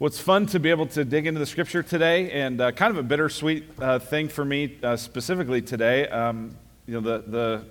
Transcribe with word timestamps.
Well, 0.00 0.06
it's 0.06 0.20
fun 0.20 0.46
to 0.46 0.60
be 0.60 0.70
able 0.70 0.86
to 0.86 1.04
dig 1.04 1.26
into 1.26 1.40
the 1.40 1.46
scripture 1.46 1.82
today, 1.82 2.30
and 2.30 2.60
uh, 2.60 2.70
kind 2.70 2.92
of 2.92 2.98
a 2.98 3.02
bittersweet 3.02 3.64
uh, 3.80 3.98
thing 3.98 4.28
for 4.28 4.44
me 4.44 4.78
uh, 4.80 4.96
specifically 4.96 5.60
today. 5.60 6.06
Um, 6.06 6.56
you 6.86 6.94
know, 6.94 7.00
the, 7.00 7.24
the 7.28 7.64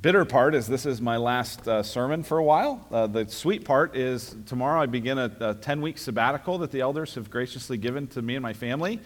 bitter 0.00 0.24
part 0.24 0.54
is 0.54 0.66
this 0.66 0.86
is 0.86 1.02
my 1.02 1.18
last 1.18 1.68
uh, 1.68 1.82
sermon 1.82 2.22
for 2.22 2.38
a 2.38 2.42
while. 2.42 2.86
Uh, 2.90 3.06
the 3.06 3.28
sweet 3.28 3.66
part 3.66 3.94
is 3.94 4.34
tomorrow 4.46 4.80
I 4.80 4.86
begin 4.86 5.18
a, 5.18 5.30
a 5.40 5.54
10 5.54 5.82
week 5.82 5.98
sabbatical 5.98 6.56
that 6.56 6.70
the 6.70 6.80
elders 6.80 7.16
have 7.16 7.28
graciously 7.28 7.76
given 7.76 8.06
to 8.06 8.22
me 8.22 8.36
and 8.36 8.42
my 8.42 8.54
family. 8.54 8.98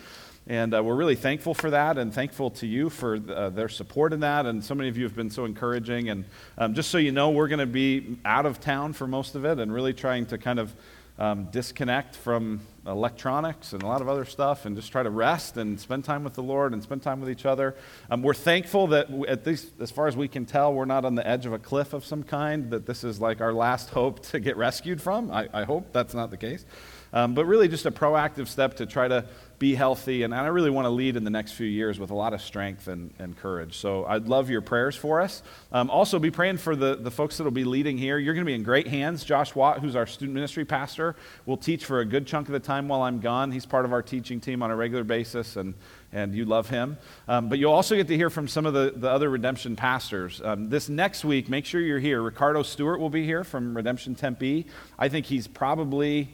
And 0.46 0.72
uh, 0.72 0.84
we're 0.84 0.94
really 0.94 1.16
thankful 1.16 1.52
for 1.52 1.70
that 1.70 1.98
and 1.98 2.14
thankful 2.14 2.50
to 2.50 2.66
you 2.66 2.90
for 2.90 3.18
their 3.18 3.68
support 3.68 4.12
in 4.12 4.20
that. 4.20 4.46
And 4.46 4.64
so 4.64 4.76
many 4.76 4.88
of 4.88 4.96
you 4.96 5.02
have 5.02 5.16
been 5.16 5.30
so 5.30 5.46
encouraging. 5.46 6.10
And 6.10 6.24
um, 6.56 6.74
just 6.74 6.90
so 6.90 6.98
you 6.98 7.10
know, 7.10 7.30
we're 7.30 7.48
going 7.48 7.58
to 7.58 7.66
be 7.66 8.18
out 8.24 8.46
of 8.46 8.60
town 8.60 8.92
for 8.92 9.08
most 9.08 9.34
of 9.34 9.44
it 9.44 9.58
and 9.58 9.74
really 9.74 9.92
trying 9.92 10.26
to 10.26 10.38
kind 10.38 10.60
of 10.60 10.72
um, 11.20 11.44
disconnect 11.50 12.16
from 12.16 12.60
electronics 12.86 13.74
and 13.74 13.82
a 13.82 13.86
lot 13.86 14.00
of 14.00 14.08
other 14.08 14.24
stuff 14.24 14.64
and 14.64 14.74
just 14.74 14.90
try 14.90 15.02
to 15.02 15.10
rest 15.10 15.58
and 15.58 15.78
spend 15.78 16.02
time 16.02 16.24
with 16.24 16.32
the 16.32 16.42
Lord 16.42 16.72
and 16.72 16.82
spend 16.82 17.02
time 17.02 17.20
with 17.20 17.28
each 17.28 17.44
other. 17.44 17.76
Um, 18.10 18.22
we're 18.22 18.32
thankful 18.32 18.86
that, 18.88 19.10
at 19.28 19.46
least 19.46 19.72
as 19.80 19.90
far 19.90 20.08
as 20.08 20.16
we 20.16 20.28
can 20.28 20.46
tell, 20.46 20.72
we're 20.72 20.86
not 20.86 21.04
on 21.04 21.14
the 21.14 21.26
edge 21.26 21.44
of 21.44 21.52
a 21.52 21.58
cliff 21.58 21.92
of 21.92 22.06
some 22.06 22.22
kind, 22.22 22.70
that 22.70 22.86
this 22.86 23.04
is 23.04 23.20
like 23.20 23.42
our 23.42 23.52
last 23.52 23.90
hope 23.90 24.20
to 24.30 24.40
get 24.40 24.56
rescued 24.56 25.00
from. 25.00 25.30
I, 25.30 25.48
I 25.52 25.64
hope 25.64 25.92
that's 25.92 26.14
not 26.14 26.30
the 26.30 26.38
case. 26.38 26.64
Um, 27.12 27.34
but 27.34 27.44
really, 27.44 27.68
just 27.68 27.86
a 27.86 27.90
proactive 27.90 28.48
step 28.48 28.76
to 28.76 28.86
try 28.86 29.08
to 29.08 29.24
be 29.60 29.74
healthy. 29.74 30.22
And 30.22 30.34
I 30.34 30.46
really 30.46 30.70
want 30.70 30.86
to 30.86 30.90
lead 30.90 31.16
in 31.16 31.24
the 31.24 31.30
next 31.30 31.52
few 31.52 31.66
years 31.66 32.00
with 32.00 32.10
a 32.10 32.14
lot 32.14 32.32
of 32.32 32.40
strength 32.40 32.88
and, 32.88 33.12
and 33.18 33.36
courage. 33.36 33.76
So 33.76 34.06
I'd 34.06 34.26
love 34.26 34.48
your 34.48 34.62
prayers 34.62 34.96
for 34.96 35.20
us. 35.20 35.42
Um, 35.70 35.90
also, 35.90 36.18
be 36.18 36.30
praying 36.30 36.56
for 36.56 36.74
the, 36.74 36.96
the 36.96 37.10
folks 37.10 37.36
that 37.36 37.44
will 37.44 37.50
be 37.50 37.64
leading 37.64 37.98
here. 37.98 38.16
You're 38.16 38.32
going 38.32 38.46
to 38.46 38.50
be 38.50 38.54
in 38.54 38.62
great 38.62 38.88
hands. 38.88 39.22
Josh 39.22 39.54
Watt, 39.54 39.80
who's 39.80 39.94
our 39.94 40.06
student 40.06 40.34
ministry 40.34 40.64
pastor, 40.64 41.14
will 41.44 41.58
teach 41.58 41.84
for 41.84 42.00
a 42.00 42.06
good 42.06 42.26
chunk 42.26 42.48
of 42.48 42.52
the 42.52 42.60
time 42.60 42.88
while 42.88 43.02
I'm 43.02 43.20
gone. 43.20 43.52
He's 43.52 43.66
part 43.66 43.84
of 43.84 43.92
our 43.92 44.02
teaching 44.02 44.40
team 44.40 44.62
on 44.62 44.70
a 44.70 44.76
regular 44.76 45.04
basis, 45.04 45.56
and, 45.56 45.74
and 46.12 46.34
you 46.34 46.46
love 46.46 46.70
him. 46.70 46.96
Um, 47.28 47.50
but 47.50 47.58
you'll 47.58 47.74
also 47.74 47.96
get 47.96 48.08
to 48.08 48.16
hear 48.16 48.30
from 48.30 48.48
some 48.48 48.64
of 48.64 48.72
the, 48.72 48.94
the 48.96 49.10
other 49.10 49.28
Redemption 49.28 49.76
pastors. 49.76 50.40
Um, 50.42 50.70
this 50.70 50.88
next 50.88 51.22
week, 51.22 51.50
make 51.50 51.66
sure 51.66 51.82
you're 51.82 51.98
here. 51.98 52.22
Ricardo 52.22 52.62
Stewart 52.62 52.98
will 52.98 53.10
be 53.10 53.26
here 53.26 53.44
from 53.44 53.76
Redemption 53.76 54.14
Tempe. 54.14 54.66
I 54.98 55.10
think 55.10 55.26
he's 55.26 55.46
probably 55.46 56.30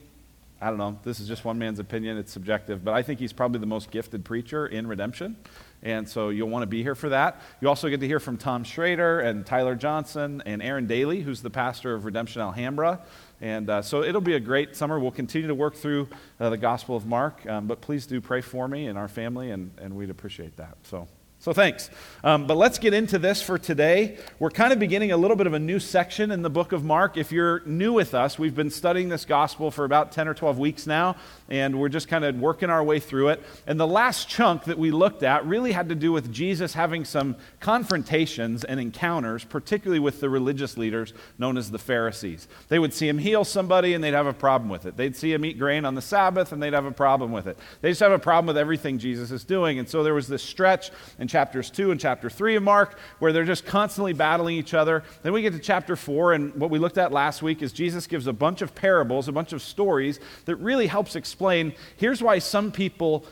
I 0.61 0.69
don't 0.69 0.79
know, 0.79 0.99
this 1.03 1.21
is 1.21 1.29
just 1.29 1.45
one 1.45 1.59
man's 1.59 1.79
opinion, 1.79 2.17
it's 2.17 2.33
subjective, 2.33 2.83
but 2.83 2.95
I 2.95 3.03
think 3.03 3.21
he's 3.21 3.33
probably 3.33 3.61
the 3.61 3.67
most 3.67 3.91
gifted 3.91 4.25
preacher 4.25 4.67
in 4.67 4.87
redemption. 4.87 5.37
And 5.83 6.09
so 6.09 6.31
you'll 6.31 6.49
want 6.49 6.63
to 6.63 6.67
be 6.67 6.83
here 6.83 6.95
for 6.95 7.11
that. 7.11 7.41
You 7.61 7.69
also 7.69 7.89
get 7.89 8.01
to 8.01 8.07
hear 8.07 8.19
from 8.19 8.39
Tom 8.39 8.65
Schrader 8.65 9.21
and 9.21 9.45
Tyler 9.45 9.75
Johnson 9.75 10.43
and 10.47 10.63
Aaron 10.63 10.87
Daly, 10.87 11.21
who's 11.21 11.43
the 11.43 11.51
pastor 11.51 11.95
of 11.95 12.07
Redemption 12.07 12.41
Alhambra. 12.41 13.01
And 13.41 13.69
uh, 13.69 13.83
so 13.83 14.03
it'll 14.03 14.23
be 14.23 14.35
a 14.35 14.41
great 14.41 14.75
summer. 14.75 14.99
We'll 14.99 15.11
continue 15.11 15.49
to 15.49 15.55
work 15.55 15.75
through 15.75 16.09
uh, 16.41 16.51
the 16.51 16.57
Gospel 16.57 16.97
of 16.97 17.07
Mark, 17.07 17.47
um, 17.47 17.67
but 17.67 17.83
please 17.83 18.07
do 18.07 18.21
pray 18.21 18.41
for 18.41 18.67
me 18.67 18.87
and 18.87 18.99
our 18.99 19.09
family, 19.09 19.51
and, 19.51 19.71
and 19.79 19.95
we'd 19.95 20.11
appreciate 20.11 20.57
that. 20.57 20.77
So. 20.85 21.07
So 21.47 21.53
thanks. 21.53 21.91
Um, 22.25 22.49
but 22.49 22.57
let's 22.57 22.81
get 22.81 22.93
into 22.93 23.21
this 23.21 23.41
for 23.41 23.57
today. 23.57 24.19
We're 24.41 24.51
kind 24.51 24.73
of 24.73 24.81
beginning 24.81 25.13
a 25.13 25.17
little 25.17 25.37
bit 25.37 25.47
of 25.47 25.53
a 25.53 25.61
new 25.61 25.79
section 25.79 26.33
in 26.33 26.43
the 26.43 26.51
book 26.51 26.73
of 26.73 26.83
Mark. 26.83 27.17
If 27.17 27.31
you're 27.31 27.61
new 27.61 27.93
with 27.93 28.17
us, 28.17 28.37
we've 28.37 28.57
been 28.57 28.69
studying 28.69 29.11
this 29.11 29.25
gospel 29.25 29.71
for 29.71 29.85
about 29.85 30.11
10 30.11 30.27
or 30.27 30.35
12 30.35 30.59
weeks 30.59 30.89
now, 30.89 31.15
and 31.49 31.79
we're 31.79 31.89
just 31.89 32.09
kind 32.09 32.25
of 32.25 32.35
working 32.41 32.69
our 32.69 32.83
way 32.83 32.99
through 32.99 33.29
it. 33.29 33.45
And 33.65 33.79
the 33.79 33.87
last 33.87 34.29
chunk 34.29 34.65
that 34.65 34.77
we 34.77 34.91
looked 34.91 35.23
at 35.23 35.47
really 35.47 35.71
had 35.71 35.89
to 35.91 35.95
do 35.95 36.11
with 36.11 36.33
Jesus 36.33 36.75
having 36.75 37.05
some 37.05 37.37
confrontations 37.61 38.65
and 38.65 38.81
encounters, 38.81 39.45
particularly 39.45 40.01
with 40.01 40.19
the 40.19 40.29
religious 40.29 40.77
leaders 40.77 41.15
known 41.39 41.57
as 41.57 41.71
the 41.71 41.79
Pharisees. 41.79 42.49
They 42.67 42.81
would 42.81 42.93
see 42.93 43.09
him 43.09 43.19
heal 43.19 43.45
somebody 43.45 43.95
and 43.95 44.03
they'd 44.03 44.15
have 44.15 44.27
a 44.27 44.33
problem 44.33 44.69
with 44.69 44.85
it. 44.85 44.97
They'd 44.97 45.15
see 45.15 45.33
him 45.33 45.45
eat 45.45 45.61
grain 45.61 45.85
on 45.85 45.95
the 45.95 46.03
Sabbath 46.03 46.51
and 46.51 46.61
they'd 46.61 46.73
have 46.73 46.87
a 46.87 46.91
problem 46.91 47.31
with 47.31 47.47
it. 47.47 47.57
They 47.83 47.91
just 47.91 48.01
have 48.01 48.11
a 48.11 48.19
problem 48.19 48.47
with 48.49 48.59
everything 48.59 48.99
Jesus 48.99 49.31
is 49.31 49.45
doing. 49.45 49.79
And 49.79 49.89
so 49.89 50.03
there 50.03 50.13
was 50.13 50.27
this 50.27 50.43
stretch 50.43 50.91
in 51.21 51.29
chapters 51.37 51.69
2 51.69 51.91
and 51.91 52.01
chapter 52.01 52.31
3 52.31 52.57
of 52.57 52.63
Mark 52.63 52.99
where 53.19 53.31
they're 53.31 53.45
just 53.45 53.67
constantly 53.67 54.15
battling 54.15 54.57
each 54.57 54.73
other. 54.73 55.05
Then 55.23 55.35
we 55.35 55.43
get 55.43 55.53
to 55.53 55.59
chapter 55.59 55.95
4, 55.95 56.33
and 56.33 56.55
what 56.55 56.71
we 56.71 56.79
looked 56.79 56.97
at 56.97 57.13
last 57.13 57.43
week 57.43 57.61
is 57.61 57.75
Jesus 57.75 58.07
gives 58.07 58.27
a 58.27 58.33
bunch 58.33 58.63
of 58.63 58.75
parables, 58.75 59.29
a 59.29 59.33
bunch 59.33 59.53
of 59.53 59.61
stories 59.61 60.19
that 60.47 60.57
really 60.57 60.87
helps 60.87 61.15
explain 61.15 61.75
here's 61.99 62.23
why 62.23 62.39
some 62.39 62.73
people 62.73 63.27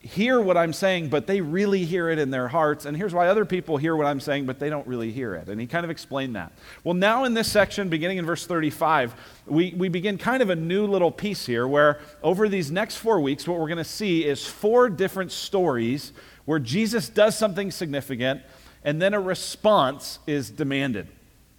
hear 0.00 0.40
what 0.40 0.56
I'm 0.56 0.72
saying, 0.72 1.08
but 1.08 1.26
they 1.26 1.42
really 1.42 1.84
hear 1.84 2.08
it 2.08 2.18
in 2.18 2.30
their 2.30 2.48
hearts. 2.48 2.86
And 2.86 2.96
here's 2.96 3.12
why 3.12 3.28
other 3.28 3.44
people 3.44 3.76
hear 3.76 3.94
what 3.96 4.06
I'm 4.06 4.20
saying, 4.20 4.46
but 4.46 4.58
they 4.58 4.70
don't 4.70 4.86
really 4.86 5.10
hear 5.10 5.34
it. 5.34 5.48
And 5.48 5.60
he 5.60 5.66
kind 5.66 5.84
of 5.84 5.90
explained 5.90 6.36
that. 6.36 6.52
Well, 6.84 6.94
now 6.94 7.24
in 7.24 7.34
this 7.34 7.52
section, 7.52 7.90
beginning 7.90 8.16
in 8.16 8.24
verse 8.24 8.46
35, 8.46 9.14
we, 9.46 9.74
we 9.76 9.88
begin 9.88 10.16
kind 10.16 10.42
of 10.42 10.48
a 10.48 10.56
new 10.56 10.86
little 10.86 11.10
piece 11.10 11.44
here 11.44 11.68
where 11.68 12.00
over 12.22 12.48
these 12.48 12.70
next 12.70 12.96
four 12.96 13.20
weeks, 13.20 13.46
what 13.46 13.58
we're 13.58 13.66
going 13.66 13.76
to 13.78 13.84
see 13.84 14.24
is 14.24 14.46
four 14.46 14.88
different 14.88 15.32
stories 15.32 16.12
where 16.46 16.58
Jesus 16.58 17.08
does 17.08 17.36
something 17.36 17.70
significant 17.70 18.40
and 18.82 19.02
then 19.02 19.14
a 19.14 19.20
response 19.20 20.20
is 20.26 20.48
demanded. 20.48 21.08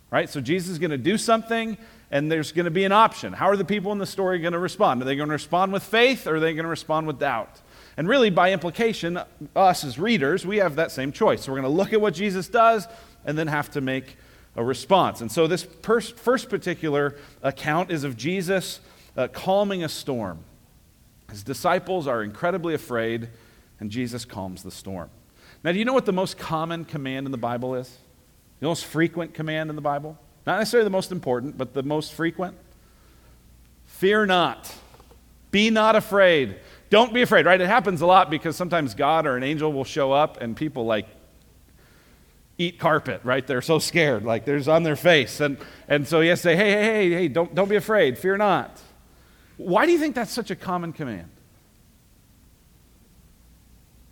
Right? 0.09 0.29
So 0.29 0.41
Jesus 0.41 0.71
is 0.71 0.79
going 0.79 0.91
to 0.91 0.97
do 0.97 1.17
something 1.17 1.77
and 2.09 2.31
there's 2.31 2.53
going 2.53 2.65
to 2.65 2.71
be 2.71 2.85
an 2.85 2.93
option. 2.93 3.33
How 3.33 3.47
are 3.47 3.57
the 3.57 3.65
people 3.65 3.91
in 3.91 3.97
the 3.97 4.05
story 4.05 4.39
going 4.39 4.53
to 4.53 4.59
respond? 4.59 5.01
Are 5.01 5.05
they 5.05 5.17
going 5.17 5.27
to 5.27 5.33
respond 5.33 5.73
with 5.73 5.83
faith 5.83 6.25
or 6.25 6.37
are 6.37 6.39
they 6.39 6.53
going 6.53 6.63
to 6.63 6.69
respond 6.69 7.05
with 7.05 7.19
doubt? 7.19 7.61
And 7.97 8.07
really, 8.07 8.29
by 8.29 8.53
implication, 8.53 9.19
us 9.55 9.83
as 9.83 9.99
readers, 9.99 10.45
we 10.45 10.57
have 10.57 10.75
that 10.75 10.91
same 10.91 11.11
choice. 11.11 11.43
So 11.43 11.51
we're 11.51 11.61
going 11.61 11.71
to 11.71 11.77
look 11.77 11.93
at 11.93 11.99
what 11.99 12.13
Jesus 12.13 12.47
does 12.47 12.87
and 13.25 13.37
then 13.37 13.47
have 13.47 13.69
to 13.71 13.81
make 13.81 14.15
a 14.55 14.63
response. 14.63 15.19
And 15.19 15.31
so 15.31 15.47
this 15.47 15.63
first 15.81 16.49
particular 16.49 17.15
account 17.43 17.91
is 17.91 18.03
of 18.03 18.15
Jesus 18.15 18.79
uh, 19.17 19.27
calming 19.27 19.83
a 19.83 19.89
storm. 19.89 20.39
His 21.29 21.43
disciples 21.43 22.07
are 22.07 22.23
incredibly 22.23 22.73
afraid, 22.73 23.29
and 23.79 23.91
Jesus 23.91 24.25
calms 24.25 24.63
the 24.63 24.71
storm. 24.71 25.09
Now, 25.63 25.71
do 25.71 25.79
you 25.79 25.85
know 25.85 25.93
what 25.93 26.05
the 26.05 26.13
most 26.13 26.37
common 26.37 26.85
command 26.85 27.25
in 27.25 27.31
the 27.31 27.37
Bible 27.37 27.75
is? 27.75 27.97
The 28.59 28.67
most 28.67 28.85
frequent 28.85 29.33
command 29.33 29.69
in 29.69 29.75
the 29.75 29.81
Bible? 29.81 30.17
Not 30.45 30.59
necessarily 30.59 30.85
the 30.85 30.91
most 30.91 31.11
important, 31.11 31.57
but 31.57 31.73
the 31.73 31.83
most 31.83 32.13
frequent. 32.13 32.55
Fear 33.85 34.27
not. 34.27 34.73
Be 35.51 35.69
not 35.69 35.95
afraid. 35.95 36.57
Don't 36.89 37.13
be 37.13 37.21
afraid, 37.21 37.45
right? 37.45 37.59
It 37.59 37.67
happens 37.67 38.01
a 38.01 38.05
lot 38.05 38.29
because 38.29 38.55
sometimes 38.55 38.95
God 38.95 39.27
or 39.27 39.35
an 39.35 39.43
angel 39.43 39.73
will 39.73 39.83
show 39.83 40.11
up 40.11 40.41
and 40.41 40.55
people 40.55 40.85
like 40.85 41.07
eat 42.57 42.79
carpet, 42.79 43.21
right? 43.23 43.45
They're 43.45 43.61
so 43.61 43.79
scared, 43.79 44.23
like 44.23 44.45
there's 44.45 44.67
on 44.67 44.83
their 44.83 44.95
face. 44.95 45.39
And, 45.39 45.57
and 45.87 46.07
so 46.07 46.21
he 46.21 46.29
has 46.29 46.39
to 46.39 46.43
say, 46.43 46.55
hey, 46.55 46.71
hey, 46.71 46.83
hey, 46.83 47.09
hey, 47.11 47.27
don't, 47.27 47.53
don't 47.53 47.69
be 47.69 47.75
afraid. 47.75 48.17
Fear 48.17 48.37
not. 48.37 48.81
Why 49.57 49.85
do 49.85 49.91
you 49.91 49.99
think 49.99 50.15
that's 50.15 50.31
such 50.31 50.51
a 50.51 50.55
common 50.55 50.93
command? 50.93 51.29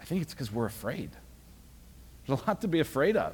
I 0.06 0.08
think 0.08 0.22
it's 0.22 0.36
because 0.36 0.52
we're 0.52 0.68
afraid. 0.68 1.10
There's 2.28 2.40
a 2.40 2.46
lot 2.46 2.62
to 2.62 2.68
be 2.68 2.80
afraid 2.80 3.18
of. 3.18 3.34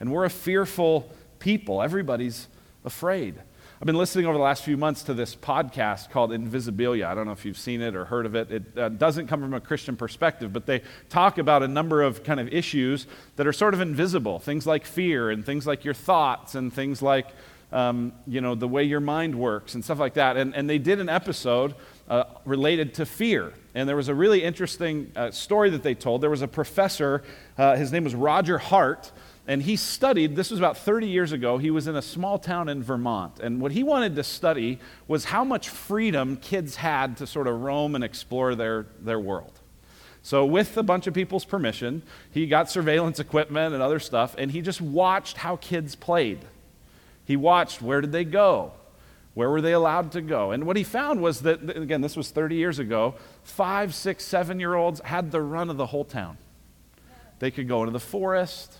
And 0.00 0.10
we're 0.10 0.24
a 0.24 0.30
fearful 0.30 1.10
people. 1.38 1.82
Everybody's 1.82 2.48
afraid. 2.82 3.34
I've 3.78 3.84
been 3.84 3.98
listening 3.98 4.24
over 4.24 4.38
the 4.38 4.42
last 4.42 4.64
few 4.64 4.78
months 4.78 5.02
to 5.02 5.12
this 5.12 5.36
podcast 5.36 6.08
called 6.08 6.30
Invisibilia. 6.30 7.04
I 7.04 7.14
don't 7.14 7.26
know 7.26 7.32
if 7.32 7.44
you've 7.44 7.58
seen 7.58 7.82
it 7.82 7.94
or 7.94 8.06
heard 8.06 8.24
of 8.24 8.34
it. 8.34 8.50
It 8.50 8.78
uh, 8.78 8.88
doesn't 8.88 9.26
come 9.26 9.42
from 9.42 9.52
a 9.52 9.60
Christian 9.60 9.94
perspective, 9.94 10.50
but 10.50 10.64
they 10.64 10.80
talk 11.10 11.36
about 11.36 11.62
a 11.62 11.68
number 11.68 12.00
of 12.00 12.24
kind 12.24 12.40
of 12.40 12.48
issues 12.48 13.06
that 13.36 13.46
are 13.46 13.52
sort 13.52 13.74
of 13.74 13.82
invisible 13.82 14.38
things 14.38 14.66
like 14.66 14.86
fear, 14.86 15.28
and 15.28 15.44
things 15.44 15.66
like 15.66 15.84
your 15.84 15.92
thoughts, 15.92 16.54
and 16.54 16.72
things 16.72 17.02
like 17.02 17.26
um, 17.70 18.12
you 18.26 18.40
know, 18.40 18.54
the 18.54 18.68
way 18.68 18.84
your 18.84 19.00
mind 19.00 19.34
works, 19.34 19.74
and 19.74 19.84
stuff 19.84 19.98
like 19.98 20.14
that. 20.14 20.36
And, 20.36 20.54
and 20.54 20.68
they 20.68 20.78
did 20.78 21.00
an 21.00 21.08
episode 21.08 21.74
uh, 22.08 22.24
related 22.44 22.94
to 22.94 23.06
fear. 23.06 23.52
And 23.74 23.88
there 23.88 23.96
was 23.96 24.08
a 24.08 24.14
really 24.14 24.42
interesting 24.42 25.12
uh, 25.16 25.30
story 25.30 25.70
that 25.70 25.82
they 25.82 25.94
told. 25.94 26.20
There 26.20 26.30
was 26.30 26.42
a 26.42 26.48
professor, 26.48 27.22
uh, 27.56 27.76
his 27.76 27.92
name 27.92 28.04
was 28.04 28.14
Roger 28.14 28.58
Hart 28.58 29.12
and 29.46 29.62
he 29.62 29.74
studied, 29.76 30.36
this 30.36 30.50
was 30.50 30.60
about 30.60 30.78
30 30.78 31.08
years 31.08 31.32
ago, 31.32 31.58
he 31.58 31.70
was 31.70 31.88
in 31.88 31.96
a 31.96 32.02
small 32.02 32.38
town 32.38 32.68
in 32.68 32.82
Vermont. 32.82 33.40
And 33.40 33.60
what 33.60 33.72
he 33.72 33.82
wanted 33.82 34.14
to 34.16 34.22
study 34.22 34.78
was 35.08 35.26
how 35.26 35.42
much 35.42 35.68
freedom 35.68 36.36
kids 36.36 36.76
had 36.76 37.16
to 37.16 37.26
sort 37.26 37.48
of 37.48 37.60
roam 37.60 37.96
and 37.96 38.04
explore 38.04 38.54
their, 38.54 38.86
their 39.00 39.18
world. 39.18 39.52
So, 40.24 40.46
with 40.46 40.76
a 40.76 40.84
bunch 40.84 41.08
of 41.08 41.14
people's 41.14 41.44
permission, 41.44 42.02
he 42.30 42.46
got 42.46 42.70
surveillance 42.70 43.18
equipment 43.18 43.74
and 43.74 43.82
other 43.82 43.98
stuff, 43.98 44.36
and 44.38 44.52
he 44.52 44.60
just 44.60 44.80
watched 44.80 45.38
how 45.38 45.56
kids 45.56 45.96
played. 45.96 46.38
He 47.24 47.34
watched 47.34 47.82
where 47.82 48.00
did 48.00 48.12
they 48.12 48.24
go? 48.24 48.70
Where 49.34 49.50
were 49.50 49.60
they 49.60 49.72
allowed 49.72 50.12
to 50.12 50.20
go? 50.20 50.50
And 50.50 50.64
what 50.64 50.76
he 50.76 50.84
found 50.84 51.20
was 51.22 51.40
that, 51.40 51.76
again, 51.76 52.00
this 52.02 52.16
was 52.16 52.30
30 52.30 52.56
years 52.56 52.78
ago, 52.78 53.14
five, 53.42 53.94
six, 53.94 54.24
seven 54.24 54.60
year 54.60 54.74
olds 54.74 55.00
had 55.00 55.30
the 55.30 55.40
run 55.40 55.70
of 55.70 55.76
the 55.76 55.86
whole 55.86 56.04
town. 56.04 56.36
They 57.38 57.50
could 57.50 57.66
go 57.66 57.80
into 57.82 57.92
the 57.92 58.00
forest, 58.00 58.78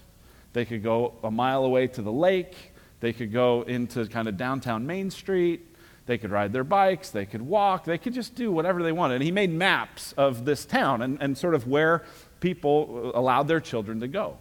they 0.53 0.65
could 0.65 0.83
go 0.83 1.15
a 1.23 1.31
mile 1.31 1.65
away 1.65 1.87
to 1.89 2.03
the 2.03 2.13
lake. 2.13 2.73
They 3.01 3.13
could 3.13 3.33
go 3.33 3.63
into 3.63 4.07
kind 4.07 4.29
of 4.29 4.37
downtown 4.37 4.87
Main 4.87 5.11
Street. 5.11 5.67
They 6.07 6.19
could 6.19 6.31
ride 6.31 6.53
their 6.53 6.65
bikes. 6.65 7.11
They 7.11 7.27
could 7.27 7.43
walk. 7.43 7.85
They 7.85 7.99
could 7.99 8.15
just 8.15 8.35
do 8.35 8.53
whatever 8.53 8.83
they 8.83 8.93
wanted. 8.93 9.15
And 9.15 9.25
he 9.25 9.33
made 9.33 9.53
maps 9.53 10.13
of 10.13 10.45
this 10.45 10.65
town 10.65 11.03
and, 11.03 11.21
and 11.21 11.37
sort 11.37 11.55
of 11.55 11.67
where 11.67 12.05
people 12.41 13.13
uh, 13.13 13.19
allowed 13.19 13.49
their 13.49 13.61
children 13.61 14.01
to 14.01 14.09
go. 14.09 14.39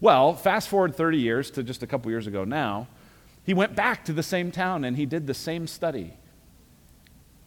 Well, 0.00 0.34
fast 0.34 0.68
forward 0.68 0.94
30 0.94 1.18
years 1.18 1.50
to 1.52 1.62
just 1.62 1.82
a 1.82 1.86
couple 1.86 2.10
years 2.10 2.26
ago 2.26 2.44
now, 2.44 2.88
he 3.44 3.54
went 3.54 3.74
back 3.74 4.04
to 4.04 4.12
the 4.12 4.22
same 4.22 4.50
town 4.50 4.84
and 4.84 4.96
he 4.96 5.06
did 5.06 5.26
the 5.26 5.34
same 5.34 5.66
study. 5.66 6.14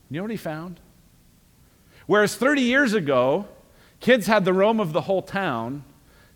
You 0.10 0.18
know 0.18 0.24
what 0.24 0.32
he 0.32 0.38
found? 0.38 0.80
Whereas 2.06 2.36
30 2.36 2.62
years 2.62 2.94
ago, 2.94 3.48
kids 4.00 4.28
had 4.28 4.46
the 4.46 4.54
roam 4.54 4.80
of 4.80 4.94
the 4.94 5.02
whole 5.02 5.22
town, 5.22 5.84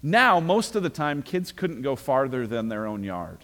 now 0.01 0.39
most 0.39 0.75
of 0.75 0.83
the 0.83 0.89
time 0.89 1.21
kids 1.21 1.51
couldn't 1.51 1.81
go 1.81 1.95
farther 1.95 2.47
than 2.47 2.69
their 2.69 2.85
own 2.85 3.03
yard. 3.03 3.39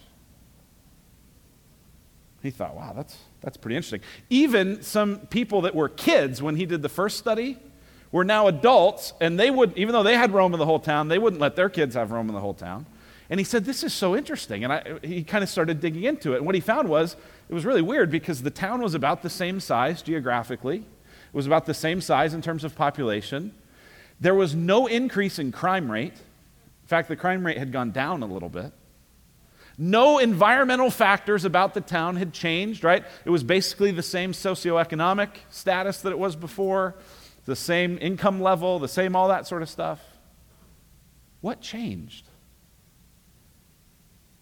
He 2.42 2.50
thought, 2.50 2.74
wow, 2.76 2.92
that's, 2.94 3.16
that's 3.40 3.56
pretty 3.56 3.76
interesting. 3.76 4.00
Even 4.28 4.82
some 4.82 5.18
people 5.28 5.62
that 5.62 5.74
were 5.74 5.88
kids 5.88 6.42
when 6.42 6.56
he 6.56 6.66
did 6.66 6.82
the 6.82 6.88
first 6.88 7.18
study 7.18 7.58
were 8.12 8.24
now 8.24 8.48
adults, 8.48 9.12
and 9.20 9.40
they 9.40 9.50
would, 9.50 9.76
even 9.76 9.92
though 9.92 10.02
they 10.02 10.16
had 10.16 10.30
roam 10.32 10.52
of 10.52 10.58
the 10.58 10.66
whole 10.66 10.78
town, 10.78 11.08
they 11.08 11.18
wouldn't 11.18 11.40
let 11.40 11.56
their 11.56 11.68
kids 11.68 11.94
have 11.94 12.12
roam 12.12 12.28
of 12.28 12.34
the 12.34 12.40
whole 12.40 12.54
town. 12.54 12.86
And 13.30 13.40
he 13.40 13.44
said, 13.44 13.64
This 13.64 13.82
is 13.82 13.92
so 13.92 14.16
interesting. 14.16 14.64
And 14.64 14.72
I, 14.72 14.98
he 15.02 15.24
kind 15.24 15.42
of 15.42 15.50
started 15.50 15.80
digging 15.80 16.04
into 16.04 16.34
it. 16.34 16.38
And 16.38 16.46
what 16.46 16.54
he 16.54 16.60
found 16.60 16.88
was 16.88 17.16
it 17.48 17.54
was 17.54 17.64
really 17.64 17.82
weird 17.82 18.10
because 18.10 18.42
the 18.42 18.50
town 18.50 18.82
was 18.82 18.94
about 18.94 19.22
the 19.22 19.30
same 19.30 19.60
size 19.60 20.02
geographically, 20.02 20.78
it 20.78 21.36
was 21.36 21.46
about 21.46 21.66
the 21.66 21.74
same 21.74 22.00
size 22.00 22.34
in 22.34 22.42
terms 22.42 22.64
of 22.64 22.74
population. 22.74 23.52
There 24.20 24.34
was 24.34 24.54
no 24.54 24.86
increase 24.86 25.38
in 25.38 25.52
crime 25.52 25.90
rate. 25.90 26.12
In 26.12 26.88
fact, 26.88 27.08
the 27.08 27.16
crime 27.16 27.44
rate 27.44 27.58
had 27.58 27.72
gone 27.72 27.90
down 27.90 28.22
a 28.22 28.26
little 28.26 28.48
bit. 28.48 28.72
No 29.76 30.18
environmental 30.18 30.90
factors 30.90 31.44
about 31.44 31.74
the 31.74 31.80
town 31.80 32.16
had 32.16 32.32
changed, 32.32 32.84
right? 32.84 33.04
It 33.24 33.30
was 33.30 33.42
basically 33.42 33.90
the 33.90 34.02
same 34.02 34.32
socioeconomic 34.32 35.30
status 35.50 36.00
that 36.02 36.12
it 36.12 36.18
was 36.18 36.36
before, 36.36 36.94
the 37.44 37.56
same 37.56 37.98
income 38.00 38.40
level, 38.40 38.78
the 38.78 38.88
same 38.88 39.16
all 39.16 39.28
that 39.28 39.48
sort 39.48 39.62
of 39.62 39.68
stuff. 39.68 40.00
What 41.40 41.60
changed? 41.60 42.24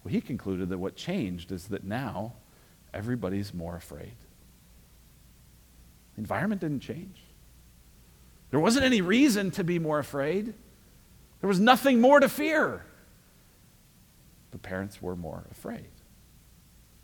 Well, 0.04 0.12
he 0.12 0.20
concluded 0.20 0.68
that 0.70 0.78
what 0.78 0.96
changed 0.96 1.52
is 1.52 1.68
that 1.68 1.84
now 1.84 2.34
everybody's 2.92 3.54
more 3.54 3.76
afraid. 3.76 4.14
The 6.14 6.20
environment 6.20 6.60
didn't 6.60 6.80
change. 6.80 7.22
There 8.50 8.60
wasn't 8.60 8.84
any 8.84 9.00
reason 9.00 9.50
to 9.52 9.64
be 9.64 9.78
more 9.78 9.98
afraid. 9.98 10.52
There 11.40 11.48
was 11.48 11.60
nothing 11.60 12.00
more 12.00 12.20
to 12.20 12.28
fear. 12.28 12.84
But 14.50 14.62
parents 14.62 15.00
were 15.00 15.16
more 15.16 15.44
afraid. 15.50 15.88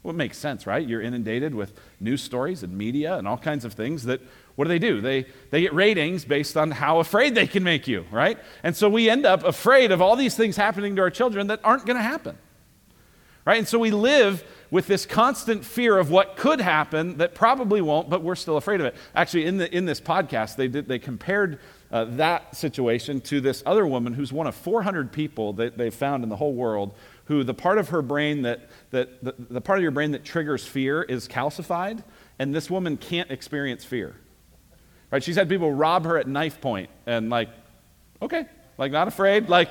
Well, 0.02 0.14
it 0.14 0.16
makes 0.16 0.38
sense, 0.38 0.66
right? 0.66 0.86
You're 0.86 1.00
inundated 1.00 1.54
with 1.54 1.72
news 1.98 2.22
stories 2.22 2.62
and 2.62 2.76
media 2.76 3.16
and 3.16 3.26
all 3.26 3.38
kinds 3.38 3.64
of 3.64 3.72
things 3.72 4.04
that, 4.04 4.20
what 4.54 4.64
do 4.64 4.68
they 4.68 4.78
do? 4.78 5.00
They, 5.00 5.26
they 5.50 5.62
get 5.62 5.74
ratings 5.74 6.24
based 6.24 6.56
on 6.56 6.70
how 6.70 7.00
afraid 7.00 7.34
they 7.34 7.46
can 7.46 7.64
make 7.64 7.88
you, 7.88 8.04
right? 8.10 8.38
And 8.62 8.76
so 8.76 8.88
we 8.88 9.10
end 9.10 9.26
up 9.26 9.42
afraid 9.44 9.90
of 9.90 10.00
all 10.00 10.16
these 10.16 10.36
things 10.36 10.56
happening 10.56 10.96
to 10.96 11.02
our 11.02 11.10
children 11.10 11.48
that 11.48 11.60
aren't 11.64 11.84
going 11.86 11.96
to 11.96 12.02
happen. 12.02 12.36
Right? 13.48 13.56
And 13.56 13.66
so 13.66 13.78
we 13.78 13.92
live 13.92 14.44
with 14.70 14.88
this 14.88 15.06
constant 15.06 15.64
fear 15.64 15.96
of 15.96 16.10
what 16.10 16.36
could 16.36 16.60
happen 16.60 17.16
that 17.16 17.34
probably 17.34 17.80
won't, 17.80 18.10
but 18.10 18.22
we're 18.22 18.34
still 18.34 18.58
afraid 18.58 18.78
of 18.80 18.84
it. 18.84 18.94
Actually, 19.14 19.46
in, 19.46 19.56
the, 19.56 19.74
in 19.74 19.86
this 19.86 20.02
podcast, 20.02 20.56
they, 20.56 20.68
did, 20.68 20.86
they 20.86 20.98
compared 20.98 21.58
uh, 21.90 22.04
that 22.04 22.54
situation 22.54 23.22
to 23.22 23.40
this 23.40 23.62
other 23.64 23.86
woman 23.86 24.12
who's 24.12 24.34
one 24.34 24.46
of 24.46 24.54
400 24.54 25.12
people 25.12 25.54
that 25.54 25.78
they 25.78 25.88
found 25.88 26.24
in 26.24 26.28
the 26.28 26.36
whole 26.36 26.52
world 26.52 26.94
who 27.24 27.42
the 27.42 27.54
part 27.54 27.78
of 27.78 27.88
her 27.88 28.02
brain 28.02 28.42
that, 28.42 28.68
that 28.90 29.24
the, 29.24 29.34
the 29.38 29.62
part 29.62 29.78
of 29.78 29.82
your 29.82 29.92
brain 29.92 30.10
that 30.10 30.24
triggers 30.24 30.66
fear 30.66 31.02
is 31.02 31.26
calcified, 31.26 32.04
and 32.38 32.54
this 32.54 32.68
woman 32.68 32.98
can't 32.98 33.30
experience 33.30 33.82
fear. 33.82 34.14
Right? 35.10 35.24
She's 35.24 35.36
had 35.36 35.48
people 35.48 35.72
rob 35.72 36.04
her 36.04 36.18
at 36.18 36.28
knife 36.28 36.60
point 36.60 36.90
and 37.06 37.30
like, 37.30 37.48
okay, 38.20 38.44
like 38.76 38.92
not 38.92 39.08
afraid, 39.08 39.48
like 39.48 39.70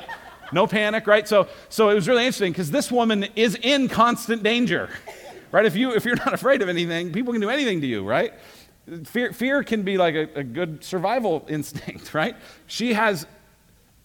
no 0.51 0.67
panic, 0.67 1.07
right? 1.07 1.27
So, 1.27 1.47
so 1.69 1.89
it 1.89 1.95
was 1.95 2.07
really 2.07 2.25
interesting 2.25 2.51
because 2.51 2.71
this 2.71 2.91
woman 2.91 3.27
is 3.35 3.55
in 3.55 3.87
constant 3.89 4.43
danger, 4.43 4.89
right? 5.51 5.65
If, 5.65 5.75
you, 5.75 5.93
if 5.93 6.05
you're 6.05 6.15
not 6.15 6.33
afraid 6.35 6.61
of 6.61 6.69
anything, 6.69 7.11
people 7.11 7.33
can 7.33 7.41
do 7.41 7.49
anything 7.49 7.81
to 7.81 7.87
you, 7.87 8.03
right? 8.03 8.33
Fear, 9.05 9.33
fear 9.33 9.63
can 9.63 9.83
be 9.83 9.97
like 9.97 10.15
a, 10.15 10.39
a 10.39 10.43
good 10.43 10.83
survival 10.83 11.45
instinct, 11.49 12.13
right? 12.13 12.35
She 12.67 12.93
has 12.93 13.27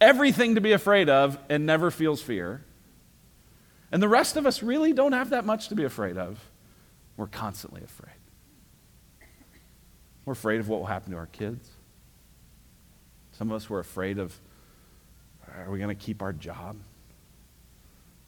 everything 0.00 0.56
to 0.56 0.60
be 0.60 0.72
afraid 0.72 1.08
of 1.08 1.38
and 1.48 1.64
never 1.64 1.90
feels 1.90 2.20
fear. 2.20 2.64
And 3.92 4.02
the 4.02 4.08
rest 4.08 4.36
of 4.36 4.46
us 4.46 4.62
really 4.62 4.92
don't 4.92 5.12
have 5.12 5.30
that 5.30 5.44
much 5.44 5.68
to 5.68 5.74
be 5.74 5.84
afraid 5.84 6.16
of. 6.16 6.40
We're 7.16 7.26
constantly 7.26 7.82
afraid. 7.84 8.16
We're 10.24 10.32
afraid 10.32 10.60
of 10.60 10.68
what 10.68 10.80
will 10.80 10.86
happen 10.86 11.12
to 11.12 11.18
our 11.18 11.26
kids. 11.26 11.68
Some 13.32 13.50
of 13.50 13.56
us 13.56 13.68
were 13.68 13.80
afraid 13.80 14.18
of 14.18 14.38
are 15.56 15.70
we 15.70 15.78
going 15.78 15.94
to 15.94 16.02
keep 16.02 16.22
our 16.22 16.32
job? 16.32 16.70
Am 16.70 16.84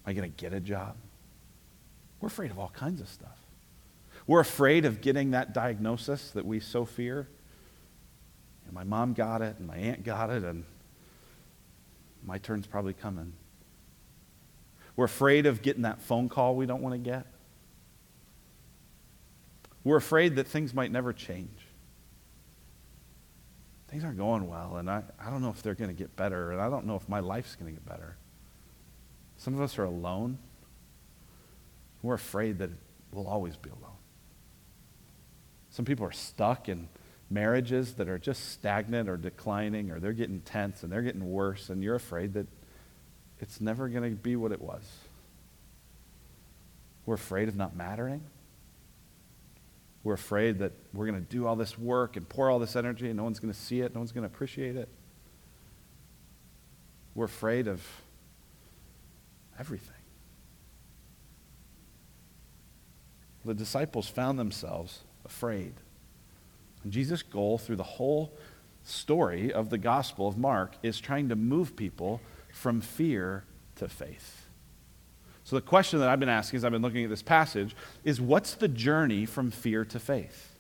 I 0.07 0.13
going 0.13 0.31
to 0.31 0.37
get 0.37 0.53
a 0.53 0.61
job? 0.61 0.97
We're 2.21 2.29
afraid 2.29 2.51
of 2.51 2.59
all 2.59 2.71
kinds 2.75 3.01
of 3.01 3.09
stuff. 3.09 3.39
We're 4.27 4.41
afraid 4.41 4.85
of 4.85 5.01
getting 5.01 5.33
that 5.33 5.53
diagnosis 5.53 6.31
that 6.31 6.47
we 6.47 6.61
so 6.61 6.85
fear. 6.85 7.29
And 8.67 8.73
my 8.73 8.85
mom 8.85 9.13
got 9.13 9.43
it, 9.43 9.57
and 9.59 9.67
my 9.67 9.77
aunt 9.77 10.05
got 10.05 10.31
it, 10.31 10.43
and 10.43 10.65
my 12.25 12.39
turn's 12.39 12.67
probably 12.67 12.95
coming. 12.95 13.33
We're 14.97 15.05
afraid 15.05 15.47
of 15.47 15.61
getting 15.61 15.83
that 15.83 16.01
phone 16.01 16.29
call 16.29 16.57
we 16.57 16.67
don't 16.67 16.81
want 16.81 16.95
to 16.95 16.99
get. 16.99 17.27
We're 19.83 19.97
afraid 19.97 20.37
that 20.37 20.47
things 20.47 20.73
might 20.73 20.91
never 20.91 21.13
change 21.13 21.64
things 23.95 24.03
aren't 24.03 24.19
going 24.19 24.49
well, 24.49 24.79
and 24.79 24.91
I, 24.91 25.05
I 25.25 25.31
don't 25.31 25.41
know 25.41 25.51
if 25.51 25.63
they're 25.63 25.77
going 25.77 25.89
to 25.89 25.95
get 25.95 26.17
better, 26.17 26.51
and 26.51 26.61
I 26.61 26.69
don't 26.69 26.85
know 26.85 26.97
if 26.97 27.09
my 27.09 27.21
life's 27.21 27.55
going 27.55 27.73
to 27.73 27.81
get 27.81 27.89
better. 27.89 28.17
Some 29.37 29.55
of 29.55 29.61
us 29.61 29.79
are 29.79 29.85
alone. 29.85 30.37
We're 32.03 32.15
afraid 32.15 32.59
that 32.59 32.71
we'll 33.13 33.29
always 33.29 33.57
be 33.57 33.71
alone. 33.71 33.97
Some 35.71 35.85
people 35.85 36.05
are 36.07 36.13
stuck 36.13 36.69
in 36.69 36.89
marriages 37.31 37.95
that 37.95 38.09
are 38.09 38.19
just 38.19 38.51
stagnant 38.51 39.09
or 39.09 39.17
declining, 39.17 39.93
or 39.93 40.01
they're 40.01 40.13
getting 40.13 40.41
tense 40.41 40.83
and 40.83 40.91
they're 40.91 41.03
getting 41.03 41.31
worse, 41.31 41.71
and 41.71 41.81
you're 41.81 41.95
afraid 41.95 42.35
that 42.35 42.49
it's 43.39 43.61
never 43.61 43.89
going 43.89 44.11
to 44.11 44.17
be 44.17 44.35
what 44.35 44.51
it 44.51 44.61
was. 44.61 44.83
We're 47.07 47.15
afraid 47.15 47.47
of 47.47 47.55
not 47.55 47.77
mattering. 47.77 48.23
We're 50.05 50.15
afraid 50.15 50.59
that 50.59 50.73
we're 50.93 51.07
going 51.07 51.19
to 51.19 51.29
do 51.29 51.47
all 51.47 51.57
this 51.57 51.79
work 51.79 52.17
and 52.17 52.29
pour 52.29 52.51
all 52.51 52.59
this 52.59 52.77
energy 52.77 53.09
and 53.09 53.17
no 53.17 53.25
one's 53.25 53.41
going 53.41 53.53
to 53.53 53.59
see 53.59 53.81
it, 53.81 53.95
no 53.95 54.01
one's 54.01 54.13
going 54.13 54.29
to 54.29 54.33
appreciate 54.33 54.77
it. 54.77 54.89
We're 57.15 57.25
afraid 57.25 57.69
of 57.69 57.83
everything. 59.59 59.91
The 63.45 63.55
disciples 63.55 64.09
found 64.09 64.39
themselves 64.39 65.01
afraid. 65.25 65.73
And 66.83 66.93
Jesus' 66.93 67.23
goal 67.23 67.57
through 67.57 67.77
the 67.77 67.83
whole 67.83 68.33
story 68.85 69.53
of 69.53 69.71
the 69.71 69.79
Gospel 69.79 70.29
of 70.29 70.37
Mark 70.37 70.75
is 70.83 71.01
trying 71.01 71.31
to 71.31 71.37
move 71.37 71.77
people 71.77 72.21
from 72.53 72.81
fear 72.81 73.45
to 73.77 73.89
faith. 73.89 74.44
So, 75.45 75.57
the 75.57 75.63
question 75.63 76.01
that 76.01 76.09
I've 76.09 76.21
been 76.21 76.31
asking 76.31 76.59
as 76.59 76.65
I've 76.65 76.73
been 76.73 76.83
looking 76.83 77.05
at 77.05 77.11
this 77.11 77.23
passage 77.23 77.77
is 78.03 78.21
what's 78.21 78.55
the 78.55 78.69
journey 78.69 79.27
from 79.27 79.51
fear 79.51 79.85
to 79.85 80.01
faith? 80.01 80.55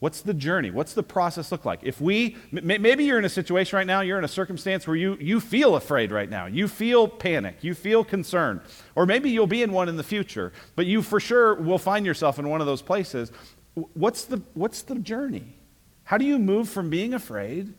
What's 0.00 0.20
the 0.20 0.34
journey? 0.34 0.70
What's 0.70 0.94
the 0.94 1.02
process 1.02 1.50
look 1.50 1.64
like? 1.64 1.80
If 1.82 2.00
we, 2.00 2.36
maybe 2.52 3.02
you're 3.02 3.18
in 3.18 3.24
a 3.24 3.28
situation 3.28 3.76
right 3.76 3.86
now, 3.86 4.00
you're 4.00 4.18
in 4.18 4.24
a 4.24 4.28
circumstance 4.28 4.86
where 4.86 4.94
you, 4.94 5.16
you 5.20 5.40
feel 5.40 5.74
afraid 5.74 6.12
right 6.12 6.30
now. 6.30 6.46
You 6.46 6.68
feel 6.68 7.08
panic. 7.08 7.56
You 7.62 7.74
feel 7.74 8.04
concerned. 8.04 8.60
Or 8.94 9.06
maybe 9.06 9.30
you'll 9.30 9.48
be 9.48 9.64
in 9.64 9.72
one 9.72 9.88
in 9.88 9.96
the 9.96 10.04
future, 10.04 10.52
but 10.76 10.86
you 10.86 11.02
for 11.02 11.18
sure 11.18 11.54
will 11.56 11.78
find 11.78 12.06
yourself 12.06 12.38
in 12.38 12.48
one 12.48 12.60
of 12.60 12.68
those 12.68 12.80
places. 12.80 13.32
What's 13.74 14.24
the, 14.24 14.40
what's 14.54 14.82
the 14.82 14.94
journey? 14.94 15.56
How 16.04 16.16
do 16.16 16.24
you 16.24 16.38
move 16.38 16.68
from 16.68 16.90
being 16.90 17.12
afraid 17.12 17.74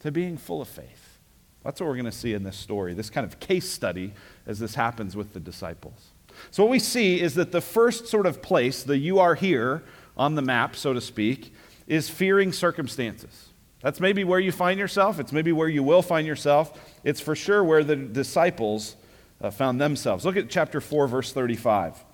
to 0.00 0.12
being 0.12 0.36
full 0.36 0.62
of 0.62 0.68
faith? 0.68 1.18
That's 1.64 1.80
what 1.80 1.88
we're 1.88 1.96
going 1.96 2.04
to 2.06 2.12
see 2.12 2.32
in 2.32 2.44
this 2.44 2.56
story, 2.56 2.94
this 2.94 3.10
kind 3.10 3.26
of 3.26 3.40
case 3.40 3.68
study 3.68 4.14
as 4.50 4.58
this 4.58 4.74
happens 4.74 5.16
with 5.16 5.32
the 5.32 5.40
disciples. 5.40 6.10
So, 6.50 6.64
what 6.64 6.70
we 6.70 6.80
see 6.80 7.20
is 7.20 7.34
that 7.34 7.52
the 7.52 7.60
first 7.60 8.08
sort 8.08 8.26
of 8.26 8.42
place, 8.42 8.82
the 8.82 8.98
you 8.98 9.20
are 9.20 9.36
here 9.36 9.84
on 10.16 10.34
the 10.34 10.42
map, 10.42 10.74
so 10.74 10.92
to 10.92 11.00
speak, 11.00 11.54
is 11.86 12.10
fearing 12.10 12.52
circumstances. 12.52 13.48
That's 13.80 14.00
maybe 14.00 14.24
where 14.24 14.40
you 14.40 14.52
find 14.52 14.78
yourself. 14.78 15.20
It's 15.20 15.32
maybe 15.32 15.52
where 15.52 15.68
you 15.68 15.82
will 15.82 16.02
find 16.02 16.26
yourself. 16.26 16.78
It's 17.04 17.20
for 17.20 17.34
sure 17.34 17.62
where 17.64 17.84
the 17.84 17.96
disciples 17.96 18.96
uh, 19.40 19.50
found 19.50 19.80
themselves. 19.80 20.24
Look 20.24 20.36
at 20.36 20.50
chapter 20.50 20.80
4, 20.80 21.06
verse 21.06 21.32
35. 21.32 22.04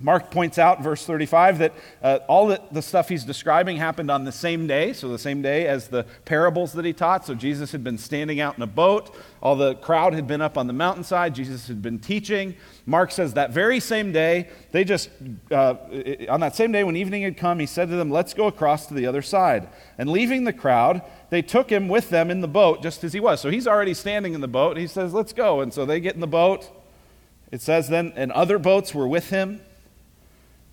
Mark 0.00 0.30
points 0.30 0.58
out, 0.58 0.80
verse 0.80 1.04
35, 1.04 1.58
that 1.58 1.72
uh, 2.02 2.18
all 2.28 2.46
the, 2.46 2.60
the 2.70 2.82
stuff 2.82 3.08
he's 3.08 3.24
describing 3.24 3.76
happened 3.76 4.10
on 4.10 4.24
the 4.24 4.30
same 4.30 4.68
day, 4.68 4.92
so 4.92 5.08
the 5.08 5.18
same 5.18 5.42
day 5.42 5.66
as 5.66 5.88
the 5.88 6.04
parables 6.24 6.72
that 6.74 6.84
he 6.84 6.92
taught. 6.92 7.26
So 7.26 7.34
Jesus 7.34 7.72
had 7.72 7.82
been 7.82 7.98
standing 7.98 8.38
out 8.38 8.56
in 8.56 8.62
a 8.62 8.66
boat. 8.66 9.14
All 9.42 9.56
the 9.56 9.74
crowd 9.76 10.14
had 10.14 10.28
been 10.28 10.40
up 10.40 10.56
on 10.56 10.68
the 10.68 10.72
mountainside. 10.72 11.34
Jesus 11.34 11.66
had 11.66 11.82
been 11.82 11.98
teaching. 11.98 12.54
Mark 12.86 13.10
says 13.10 13.34
that 13.34 13.50
very 13.50 13.80
same 13.80 14.12
day, 14.12 14.48
they 14.70 14.84
just, 14.84 15.10
uh, 15.50 15.74
on 16.28 16.40
that 16.40 16.54
same 16.54 16.70
day 16.70 16.84
when 16.84 16.94
evening 16.94 17.22
had 17.22 17.36
come, 17.36 17.58
he 17.58 17.66
said 17.66 17.88
to 17.88 17.96
them, 17.96 18.10
Let's 18.10 18.34
go 18.34 18.46
across 18.46 18.86
to 18.86 18.94
the 18.94 19.06
other 19.06 19.22
side. 19.22 19.68
And 19.98 20.08
leaving 20.08 20.44
the 20.44 20.52
crowd, 20.52 21.02
they 21.30 21.42
took 21.42 21.70
him 21.70 21.88
with 21.88 22.08
them 22.10 22.30
in 22.30 22.40
the 22.40 22.48
boat 22.48 22.82
just 22.82 23.02
as 23.02 23.12
he 23.12 23.20
was. 23.20 23.40
So 23.40 23.50
he's 23.50 23.66
already 23.66 23.94
standing 23.94 24.34
in 24.34 24.40
the 24.40 24.48
boat. 24.48 24.76
He 24.76 24.86
says, 24.86 25.12
Let's 25.12 25.32
go. 25.32 25.60
And 25.60 25.74
so 25.74 25.84
they 25.84 25.98
get 25.98 26.14
in 26.14 26.20
the 26.20 26.28
boat. 26.28 26.70
It 27.50 27.62
says 27.62 27.88
then, 27.88 28.12
and 28.14 28.30
other 28.32 28.58
boats 28.58 28.94
were 28.94 29.08
with 29.08 29.30
him. 29.30 29.60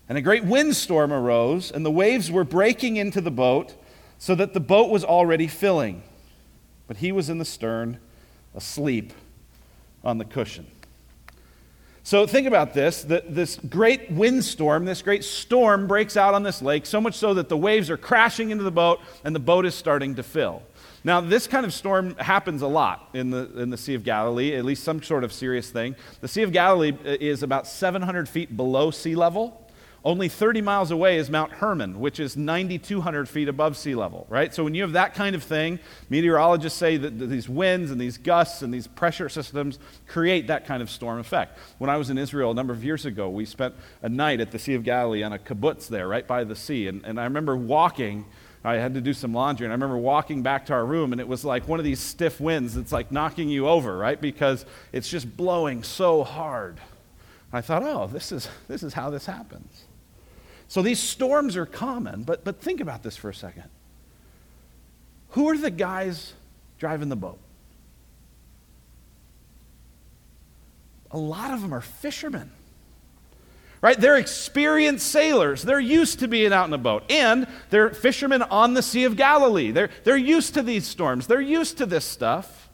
And 0.08 0.16
a 0.16 0.22
great 0.22 0.44
windstorm 0.44 1.12
arose, 1.12 1.70
and 1.70 1.84
the 1.84 1.90
waves 1.90 2.30
were 2.30 2.44
breaking 2.44 2.96
into 2.96 3.20
the 3.20 3.30
boat, 3.30 3.74
so 4.18 4.34
that 4.34 4.54
the 4.54 4.60
boat 4.60 4.90
was 4.90 5.04
already 5.04 5.46
filling. 5.46 6.02
But 6.86 6.98
he 6.98 7.12
was 7.12 7.28
in 7.28 7.38
the 7.38 7.44
stern, 7.44 7.98
asleep 8.54 9.12
on 10.04 10.18
the 10.18 10.24
cushion. 10.24 10.66
So 12.06 12.24
think 12.24 12.46
about 12.46 12.72
this. 12.72 13.02
this 13.02 13.58
great 13.68 14.12
windstorm, 14.12 14.84
this 14.84 15.02
great 15.02 15.24
storm 15.24 15.88
breaks 15.88 16.16
out 16.16 16.34
on 16.34 16.44
this 16.44 16.62
lake, 16.62 16.86
so 16.86 17.00
much 17.00 17.16
so 17.16 17.34
that 17.34 17.48
the 17.48 17.56
waves 17.56 17.90
are 17.90 17.96
crashing 17.96 18.50
into 18.50 18.62
the 18.62 18.70
boat 18.70 19.00
and 19.24 19.34
the 19.34 19.40
boat 19.40 19.66
is 19.66 19.74
starting 19.74 20.14
to 20.14 20.22
fill. 20.22 20.62
Now, 21.02 21.20
this 21.20 21.48
kind 21.48 21.66
of 21.66 21.72
storm 21.72 22.14
happens 22.16 22.62
a 22.62 22.68
lot 22.68 23.10
in 23.12 23.30
the, 23.30 23.50
in 23.60 23.70
the 23.70 23.76
Sea 23.76 23.94
of 23.94 24.04
Galilee, 24.04 24.54
at 24.54 24.64
least 24.64 24.84
some 24.84 25.02
sort 25.02 25.24
of 25.24 25.32
serious 25.32 25.68
thing. 25.70 25.96
The 26.20 26.28
Sea 26.28 26.42
of 26.42 26.52
Galilee 26.52 26.92
uh, 26.92 27.16
is 27.20 27.42
about 27.42 27.66
700 27.66 28.28
feet 28.28 28.56
below 28.56 28.92
sea 28.92 29.16
level. 29.16 29.65
Only 30.06 30.28
30 30.28 30.60
miles 30.60 30.92
away 30.92 31.16
is 31.16 31.28
Mount 31.30 31.50
Hermon, 31.50 31.98
which 31.98 32.20
is 32.20 32.36
9,200 32.36 33.28
feet 33.28 33.48
above 33.48 33.76
sea 33.76 33.96
level, 33.96 34.24
right? 34.30 34.54
So 34.54 34.62
when 34.62 34.72
you 34.72 34.82
have 34.82 34.92
that 34.92 35.14
kind 35.14 35.34
of 35.34 35.42
thing, 35.42 35.80
meteorologists 36.08 36.78
say 36.78 36.96
that 36.96 37.18
these 37.18 37.48
winds 37.48 37.90
and 37.90 38.00
these 38.00 38.16
gusts 38.16 38.62
and 38.62 38.72
these 38.72 38.86
pressure 38.86 39.28
systems 39.28 39.80
create 40.06 40.46
that 40.46 40.64
kind 40.64 40.80
of 40.80 40.90
storm 40.90 41.18
effect. 41.18 41.58
When 41.78 41.90
I 41.90 41.96
was 41.96 42.08
in 42.08 42.18
Israel 42.18 42.52
a 42.52 42.54
number 42.54 42.72
of 42.72 42.84
years 42.84 43.04
ago, 43.04 43.28
we 43.28 43.44
spent 43.44 43.74
a 44.00 44.08
night 44.08 44.40
at 44.40 44.52
the 44.52 44.60
Sea 44.60 44.74
of 44.74 44.84
Galilee 44.84 45.24
on 45.24 45.32
a 45.32 45.40
kibbutz 45.40 45.88
there, 45.88 46.06
right 46.06 46.24
by 46.24 46.44
the 46.44 46.54
sea. 46.54 46.86
And, 46.86 47.04
and 47.04 47.18
I 47.18 47.24
remember 47.24 47.56
walking. 47.56 48.26
I 48.62 48.74
had 48.74 48.94
to 48.94 49.00
do 49.00 49.12
some 49.12 49.34
laundry, 49.34 49.66
and 49.66 49.72
I 49.72 49.74
remember 49.74 49.98
walking 49.98 50.40
back 50.40 50.66
to 50.66 50.72
our 50.72 50.86
room, 50.86 51.10
and 51.10 51.20
it 51.20 51.26
was 51.26 51.44
like 51.44 51.66
one 51.66 51.80
of 51.80 51.84
these 51.84 51.98
stiff 51.98 52.40
winds 52.40 52.76
that's 52.76 52.92
like 52.92 53.10
knocking 53.10 53.48
you 53.48 53.66
over, 53.66 53.98
right? 53.98 54.20
Because 54.20 54.66
it's 54.92 55.08
just 55.08 55.36
blowing 55.36 55.82
so 55.82 56.22
hard. 56.22 56.78
I 57.52 57.60
thought, 57.60 57.82
oh, 57.82 58.06
this 58.06 58.30
is, 58.30 58.48
this 58.68 58.84
is 58.84 58.94
how 58.94 59.10
this 59.10 59.26
happens. 59.26 59.85
So 60.68 60.82
these 60.82 60.98
storms 60.98 61.56
are 61.56 61.66
common, 61.66 62.24
but, 62.24 62.44
but 62.44 62.60
think 62.60 62.80
about 62.80 63.02
this 63.02 63.16
for 63.16 63.30
a 63.30 63.34
second. 63.34 63.64
Who 65.30 65.48
are 65.48 65.58
the 65.58 65.70
guys 65.70 66.32
driving 66.78 67.08
the 67.08 67.16
boat? 67.16 67.38
A 71.10 71.18
lot 71.18 71.52
of 71.52 71.62
them 71.62 71.72
are 71.72 71.80
fishermen. 71.80 72.50
Right? 73.80 74.00
They're 74.00 74.16
experienced 74.16 75.06
sailors. 75.06 75.62
They're 75.62 75.78
used 75.78 76.20
to 76.20 76.28
being 76.28 76.52
out 76.52 76.66
in 76.66 76.72
a 76.72 76.78
boat. 76.78 77.04
And 77.10 77.46
they're 77.70 77.90
fishermen 77.90 78.42
on 78.42 78.74
the 78.74 78.82
Sea 78.82 79.04
of 79.04 79.16
Galilee. 79.16 79.70
They're, 79.70 79.90
they're 80.02 80.16
used 80.16 80.54
to 80.54 80.62
these 80.62 80.86
storms. 80.86 81.26
They're 81.26 81.40
used 81.40 81.78
to 81.78 81.86
this 81.86 82.04
stuff. 82.04 82.68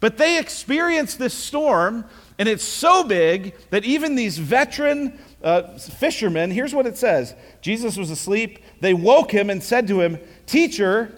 But 0.00 0.16
they 0.18 0.38
experience 0.38 1.14
this 1.14 1.34
storm, 1.34 2.04
and 2.38 2.48
it's 2.48 2.64
so 2.64 3.04
big 3.04 3.54
that 3.70 3.84
even 3.84 4.16
these 4.16 4.38
veteran 4.38 5.18
uh, 5.44 5.76
fishermen, 5.78 6.50
here's 6.50 6.74
what 6.74 6.86
it 6.86 6.96
says 6.96 7.34
Jesus 7.60 7.96
was 7.96 8.10
asleep. 8.10 8.58
They 8.80 8.94
woke 8.94 9.30
him 9.30 9.50
and 9.50 9.62
said 9.62 9.86
to 9.88 10.00
him, 10.00 10.18
Teacher, 10.46 11.14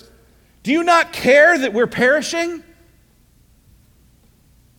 do 0.63 0.73
you 0.73 0.83
not 0.83 1.13
care 1.13 1.57
that 1.57 1.73
we're 1.73 1.87
perishing? 1.87 2.65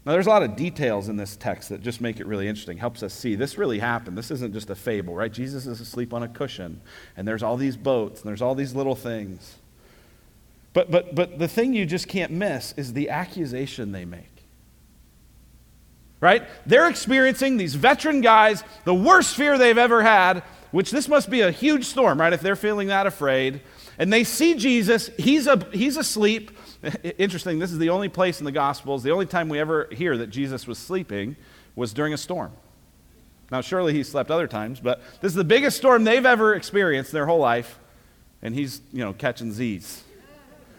Now, 0.06 0.13
there's 0.13 0.27
a 0.27 0.30
lot 0.30 0.44
of 0.44 0.56
details 0.56 1.10
in 1.10 1.18
this 1.18 1.36
text 1.36 1.68
that 1.70 1.82
just 1.82 2.00
make 2.00 2.22
it 2.22 2.27
really 2.27 2.48
interesting, 2.48 2.77
helps 2.77 3.04
us 3.04 3.13
see 3.13 3.36
this 3.36 3.58
really 3.58 3.80
happened. 3.80 4.18
This 4.18 4.32
isn't 4.32 4.54
just 4.54 4.70
a 4.70 4.75
fable, 4.75 5.13
right? 5.13 5.32
Jesus 5.32 5.66
is 5.66 5.82
asleep 5.82 6.13
on 6.13 6.24
a 6.24 6.30
cushion, 6.30 6.80
and 7.18 7.27
there's 7.27 7.44
all 7.44 7.58
these 7.58 7.75
boats, 7.75 8.22
and 8.22 8.30
there's 8.30 8.42
all 8.42 8.56
these 8.56 8.74
little 8.74 8.96
things. 8.96 9.58
But, 10.72 10.92
but, 10.92 11.13
but 11.16 11.39
the 11.39 11.48
thing 11.48 11.74
you 11.74 11.86
just 11.86 12.08
can't 12.08 12.32
miss 12.32 12.74
is 12.77 12.94
the 12.94 13.10
accusation 13.10 13.92
they 13.92 14.06
make 14.06 14.37
right? 16.20 16.48
They're 16.66 16.90
experiencing, 16.90 17.58
these 17.58 17.76
veteran 17.76 18.22
guys, 18.22 18.64
the 18.86 18.94
worst 18.94 19.36
fear 19.36 19.58
they've 19.58 19.78
ever 19.78 20.02
had, 20.02 20.44
which 20.72 20.92
this 20.92 21.08
must 21.08 21.30
be 21.30 21.42
a 21.42 21.52
huge 21.52 21.86
storm, 21.86 22.20
right? 22.20 22.34
If 22.34 22.42
they're 22.42 22.56
feeling 22.56 22.88
that 22.88 23.08
afraid. 23.08 23.62
And 23.98 24.12
they 24.12 24.24
see 24.24 24.56
Jesus, 24.56 25.10
he's, 25.18 25.48
a, 25.48 25.66
he's 25.72 25.98
asleep. 25.98 26.52
Interesting, 27.18 27.60
this 27.60 27.72
is 27.72 27.78
the 27.78 27.90
only 27.90 28.10
place 28.10 28.40
in 28.40 28.46
the 28.46 28.52
Gospels, 28.52 29.04
the 29.04 29.12
only 29.12 29.26
time 29.26 29.50
we 29.50 29.60
ever 29.60 29.88
hear 29.92 30.18
that 30.18 30.28
Jesus 30.28 30.68
was 30.68 30.78
sleeping 30.78 31.36
was 31.76 31.94
during 31.94 32.14
a 32.14 32.18
storm. 32.18 32.52
Now, 33.52 33.62
surely 33.62 33.94
he 33.94 34.04
slept 34.04 34.30
other 34.30 34.48
times, 34.48 34.80
but 34.80 35.02
this 35.22 35.32
is 35.32 35.36
the 35.36 35.44
biggest 35.44 35.78
storm 35.78 36.04
they've 36.04 36.26
ever 36.26 36.54
experienced 36.54 37.12
their 37.12 37.26
whole 37.26 37.40
life, 37.40 37.80
and 38.42 38.54
he's, 38.54 38.82
you 38.92 39.04
know, 39.04 39.14
catching 39.14 39.52
Z's 39.52 40.04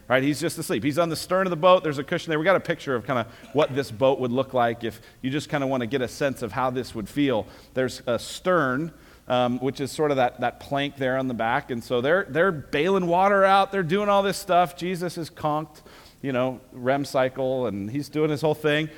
right? 0.08 0.22
He's 0.22 0.40
just 0.40 0.58
asleep. 0.58 0.82
He's 0.82 0.98
on 0.98 1.08
the 1.08 1.16
stern 1.16 1.46
of 1.46 1.50
the 1.50 1.56
boat. 1.56 1.82
There's 1.82 1.98
a 1.98 2.04
cushion 2.04 2.30
there. 2.30 2.38
We 2.38 2.44
got 2.44 2.56
a 2.56 2.60
picture 2.60 2.94
of 2.94 3.04
kind 3.04 3.18
of 3.18 3.26
what 3.52 3.74
this 3.74 3.90
boat 3.90 4.18
would 4.20 4.32
look 4.32 4.54
like 4.54 4.82
if 4.82 5.00
you 5.22 5.30
just 5.30 5.48
kind 5.48 5.62
of 5.62 5.70
want 5.70 5.82
to 5.82 5.86
get 5.86 6.00
a 6.00 6.08
sense 6.08 6.42
of 6.42 6.52
how 6.52 6.70
this 6.70 6.94
would 6.94 7.08
feel. 7.08 7.46
There's 7.74 8.02
a 8.06 8.18
stern. 8.18 8.92
Um, 9.30 9.58
which 9.58 9.78
is 9.78 9.92
sort 9.92 10.10
of 10.10 10.16
that, 10.16 10.40
that 10.40 10.58
plank 10.58 10.96
there 10.96 11.18
on 11.18 11.28
the 11.28 11.34
back. 11.34 11.70
And 11.70 11.84
so 11.84 12.00
they're, 12.00 12.24
they're 12.30 12.50
bailing 12.50 13.06
water 13.06 13.44
out. 13.44 13.70
They're 13.70 13.82
doing 13.82 14.08
all 14.08 14.22
this 14.22 14.38
stuff. 14.38 14.74
Jesus 14.74 15.18
is 15.18 15.28
conked, 15.28 15.82
you 16.22 16.32
know, 16.32 16.62
REM 16.72 17.04
cycle, 17.04 17.66
and 17.66 17.90
he's 17.90 18.08
doing 18.08 18.30
his 18.30 18.40
whole 18.40 18.54
thing. 18.54 18.88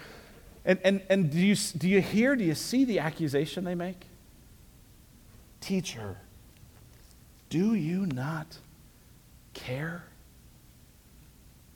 And, 0.65 0.79
and, 0.85 1.03
and 1.11 1.33
do, 1.33 1.37
you, 1.37 1.57
do 1.57 1.89
you 1.89 2.01
hear, 2.01 2.37
do 2.37 2.45
you 2.45 2.55
see 2.55 2.85
the 2.85 3.01
accusation 3.01 3.65
they 3.65 3.75
make? 3.75 4.07
Teacher, 5.61 6.19
do 7.49 7.75
you 7.75 8.07
not 8.07 8.59
care? 9.53 10.05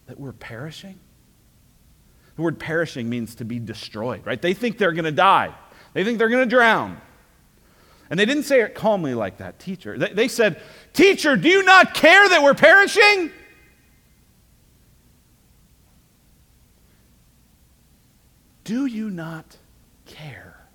That 0.07 0.19
we're 0.19 0.33
perishing? 0.33 0.99
The 2.37 2.43
word 2.43 2.59
perishing 2.59 3.09
means 3.09 3.37
to 3.37 3.45
be 3.45 3.59
destroyed, 3.59 4.27
right? 4.27 4.41
They 4.41 4.55
think 4.55 4.79
they're 4.79 4.93
going 4.93 5.05
to 5.05 5.13
die, 5.13 5.55
they 5.93 6.05
think 6.05 6.19
they're 6.19 6.29
going 6.29 6.49
to 6.49 6.51
drown. 6.51 7.01
And 8.11 8.21
they 8.21 8.27
didn't 8.27 8.43
say 8.43 8.61
it 8.61 8.75
calmly 8.75 9.15
like 9.15 9.39
that, 9.39 9.59
teacher. 9.59 9.97
They, 9.97 10.13
they 10.13 10.29
said, 10.29 10.61
Teacher, 10.93 11.37
do 11.37 11.49
you 11.49 11.63
not 11.63 11.95
care 11.95 12.29
that 12.29 12.43
we're 12.43 12.55
perishing? 12.55 13.31
Do 18.63 18.87
you 18.87 19.11
not 19.11 19.57
care? 20.07 20.67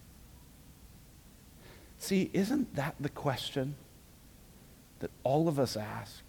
See, 1.97 2.29
isn't 2.33 2.75
that 2.75 2.95
the 2.99 3.09
question 3.09 3.75
that 4.99 5.11
all 5.23 5.47
of 5.47 5.59
us 5.59 5.77
ask? 5.77 6.23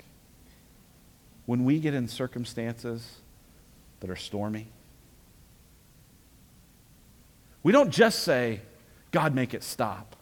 When 1.50 1.64
we 1.64 1.80
get 1.80 1.94
in 1.94 2.06
circumstances 2.06 3.16
that 3.98 4.08
are 4.08 4.14
stormy, 4.14 4.68
we 7.64 7.72
don't 7.72 7.90
just 7.90 8.20
say, 8.20 8.60
God, 9.10 9.34
make 9.34 9.52
it 9.52 9.64
stop. 9.64 10.14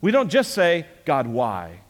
We 0.00 0.10
don't 0.10 0.30
just 0.30 0.54
say, 0.54 0.86
God, 1.04 1.26
why? 1.26 1.82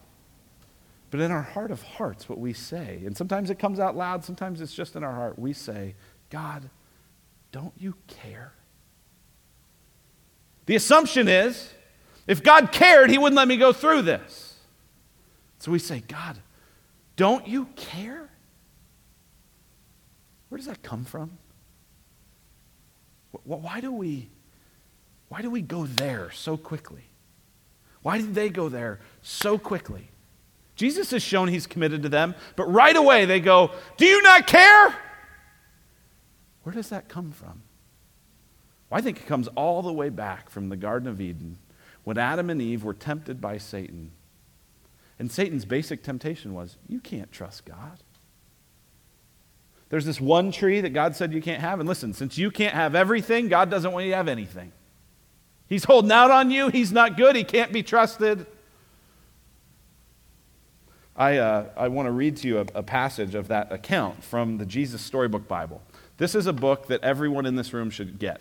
But 1.13 1.21
in 1.21 1.31
our 1.31 1.43
heart 1.43 1.71
of 1.71 1.81
hearts, 1.81 2.29
what 2.29 2.41
we 2.41 2.53
say, 2.53 3.01
and 3.07 3.17
sometimes 3.17 3.51
it 3.51 3.61
comes 3.61 3.79
out 3.79 3.97
loud, 3.97 4.25
sometimes 4.25 4.61
it's 4.61 4.75
just 4.75 4.97
in 4.97 5.05
our 5.05 5.15
heart, 5.15 5.39
we 5.39 5.53
say, 5.53 5.95
God, 6.29 6.69
don't 7.53 7.75
you 7.79 7.95
care? 8.09 8.53
The 10.67 10.75
assumption 10.75 11.29
is, 11.29 11.73
if 12.27 12.43
God 12.43 12.73
cared, 12.73 13.11
He 13.11 13.19
wouldn't 13.19 13.37
let 13.37 13.47
me 13.47 13.59
go 13.59 13.73
through 13.73 14.03
this. 14.03 14.57
So 15.61 15.71
we 15.71 15.79
say, 15.79 16.03
God, 16.09 16.37
don't 17.15 17.47
you 17.47 17.67
care? 17.77 18.27
Where 20.51 20.59
does 20.59 20.67
that 20.67 20.83
come 20.83 21.05
from? 21.05 21.39
Why 23.45 23.81
do 23.81 23.93
we, 23.93 24.29
why 25.29 25.41
do 25.41 25.51
we 25.51 25.63
go 25.63 25.87
there 25.87 26.31
so 26.33 26.57
quickly? 26.57 27.05
Why 28.03 28.19
did 28.19 28.35
they 28.35 28.51
go 28.51 28.69
there 28.69 29.01
so 29.23 29.57
quickly? 29.57 30.11
Jesus 30.75 31.11
has 31.13 31.23
shown 31.23 31.49
he's 31.49 31.67
committed 31.67 32.03
to 32.03 32.09
them, 32.09 32.35
but 32.57 32.65
right 32.65 32.97
away 32.97 33.27
they 33.27 33.41
go, 33.41 33.71
Do 33.97 34.07
you 34.07 34.23
not 34.23 34.47
care? 34.47 34.95
Where 36.63 36.75
does 36.75 36.89
that 36.89 37.09
come 37.09 37.31
from? 37.31 37.63
Well, 38.89 38.99
I 38.99 39.01
think 39.01 39.19
it 39.19 39.27
comes 39.27 39.49
all 39.49 39.83
the 39.83 39.93
way 39.93 40.09
back 40.09 40.51
from 40.51 40.69
the 40.69 40.77
Garden 40.77 41.09
of 41.09 41.21
Eden 41.21 41.59
when 42.03 42.19
Adam 42.19 42.51
and 42.51 42.61
Eve 42.61 42.83
were 42.83 42.95
tempted 42.95 43.41
by 43.41 43.59
Satan. 43.59 44.11
And 45.19 45.31
Satan's 45.31 45.65
basic 45.65 46.03
temptation 46.03 46.55
was, 46.55 46.77
You 46.89 46.99
can't 46.99 47.31
trust 47.31 47.67
God. 47.67 48.03
There's 49.91 50.07
this 50.07 50.21
one 50.21 50.53
tree 50.53 50.81
that 50.81 50.91
God 50.91 51.17
said 51.17 51.33
you 51.33 51.43
can't 51.43 51.61
have. 51.61 51.81
And 51.81 51.89
listen, 51.89 52.15
since 52.15 52.39
you 52.39 52.51
can't 52.51 52.75
have 52.75 52.95
everything, 52.95 53.49
God 53.49 53.71
doesn't 53.71 53.93
want 53.93 54.07
you 54.07 54.13
to 54.13 54.17
have 54.17 54.29
anything. 54.29 54.73
He's 55.69 55.85
holding 55.85 56.13
out 56.13 56.31
on 56.31 56.51
you. 56.51 56.69
He's 56.69 56.93
not 56.93 57.17
good. 57.17 57.37
He 57.37 57.45
can't 57.45 57.73
be 57.73 57.83
trusted. 57.83 58.47
I, 61.17 61.37
uh, 61.39 61.67
I 61.77 61.89
want 61.89 62.07
to 62.07 62.13
read 62.13 62.37
to 62.39 62.49
you 62.49 62.59
a, 62.61 62.67
a 62.77 62.83
passage 62.83 63.35
of 63.35 63.49
that 63.49 63.73
account 63.73 64.23
from 64.23 64.59
the 64.59 64.65
Jesus 64.65 65.03
Storybook 65.03 65.47
Bible. 65.47 65.83
This 66.19 66.35
is 66.35 66.47
a 66.47 66.53
book 66.53 66.87
that 66.87 67.03
everyone 67.03 67.45
in 67.45 67.57
this 67.57 67.73
room 67.73 67.91
should 67.91 68.19
get. 68.19 68.41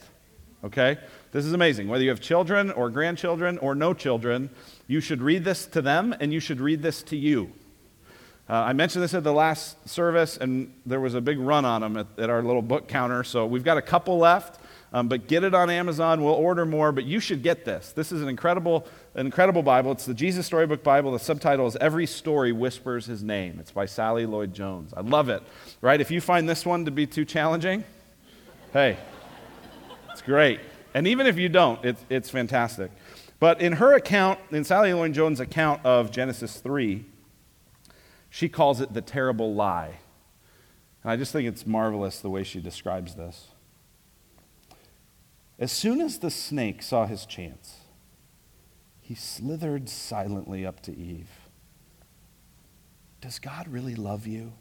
Okay? 0.64 0.98
This 1.32 1.46
is 1.46 1.54
amazing. 1.54 1.88
Whether 1.88 2.04
you 2.04 2.10
have 2.10 2.22
children 2.22 2.72
or 2.72 2.90
grandchildren 2.90 3.58
or 3.58 3.74
no 3.74 3.94
children, 3.94 4.50
you 4.88 5.02
should 5.02 5.22
read 5.22 5.44
this 5.44 5.66
to 5.68 5.82
them 5.82 6.16
and 6.20 6.32
you 6.32 6.40
should 6.40 6.62
read 6.62 6.82
this 6.82 7.02
to 7.04 7.18
you. 7.18 7.52
Uh, 8.50 8.54
I 8.54 8.74
mentioned 8.74 9.04
this 9.04 9.14
at 9.14 9.24
the 9.24 9.32
last 9.32 9.88
service, 9.88 10.36
and 10.36 10.74
there 10.86 11.00
was 11.00 11.14
a 11.14 11.22
big 11.22 11.38
run 11.38 11.66
on 11.66 11.82
them 11.82 11.98
at, 11.98 12.08
at, 12.18 12.32
our 12.32 12.42
little 12.42 12.64
book 12.64 12.88
counter. 12.88 13.24
So 13.24 13.46
we've 13.46 13.64
got 13.64 13.78
a 13.78 13.82
couple 13.82 14.18
left. 14.18 14.60
Um, 14.92 15.08
but 15.08 15.28
get 15.28 15.44
it 15.44 15.54
on 15.54 15.70
Amazon. 15.70 16.24
We'll 16.24 16.34
order 16.34 16.66
more, 16.66 16.92
but 16.92 17.06
you 17.06 17.20
should 17.20 17.44
get 17.44 17.64
this. 17.64 17.92
This 17.92 18.12
is 18.12 18.24
an 18.24 18.28
incredible, 18.28 18.88
an 19.14 19.28
incredible 19.28 19.62
Bible. 19.62 19.92
It's 19.92 20.06
the 20.06 20.16
Jesus 20.16 20.48
Storybook 20.48 20.84
Bible. 20.84 21.12
The 21.12 21.20
subtitle 21.20 21.68
is 21.68 21.76
Every 21.76 22.08
Story 22.08 22.52
Whispers 22.52 23.06
His 23.06 23.22
Name. 23.22 23.58
It's 23.60 23.70
by 23.70 23.86
Sally 23.86 24.26
Lloyd 24.26 24.52
Jones. 24.52 24.92
I 24.98 25.02
love 25.02 25.30
it. 25.30 25.44
Right? 25.82 26.02
If 26.02 26.10
you 26.10 26.22
find 26.22 26.50
this 26.50 26.66
one 26.66 26.86
to 26.86 26.92
be 26.92 27.06
too 27.06 27.24
challenging, 27.24 27.84
hey, 28.74 28.98
it's 30.12 30.24
great. 30.24 30.60
And 30.96 31.08
even 31.08 31.28
if 31.28 31.38
you 31.38 31.50
don't, 31.50 31.86
it's, 31.86 32.04
it's 32.10 32.32
fantastic. 32.32 32.90
But 33.40 33.62
in 33.62 33.74
her 33.74 33.94
account, 33.94 34.40
in 34.50 34.64
Sally 34.64 34.92
Lloyd 34.92 35.14
Jones' 35.14 35.40
account 35.40 35.86
of 35.86 36.10
Genesis 36.10 36.58
3, 36.58 37.06
she 38.30 38.50
calls 38.50 38.82
it 38.82 38.94
the 38.94 39.02
terrible 39.02 39.54
lie. 39.54 40.00
And 41.04 41.12
I 41.12 41.16
just 41.16 41.32
think 41.32 41.48
it's 41.48 41.66
marvelous 41.66 42.20
the 42.20 42.30
way 42.30 42.44
she 42.44 42.60
describes 42.60 43.16
this. 43.16 43.48
As 45.58 45.72
soon 45.72 46.00
as 46.00 46.20
the 46.20 46.30
snake 46.30 46.82
saw 46.82 47.06
his 47.06 47.26
chance, 47.26 47.80
he 49.02 49.16
slithered 49.16 49.90
silently 49.90 50.66
up 50.66 50.82
to 50.82 50.96
Eve. 50.96 51.30
Does 53.22 53.40
God 53.40 53.68
really 53.68 53.96
love 53.96 54.26
you? 54.28 54.54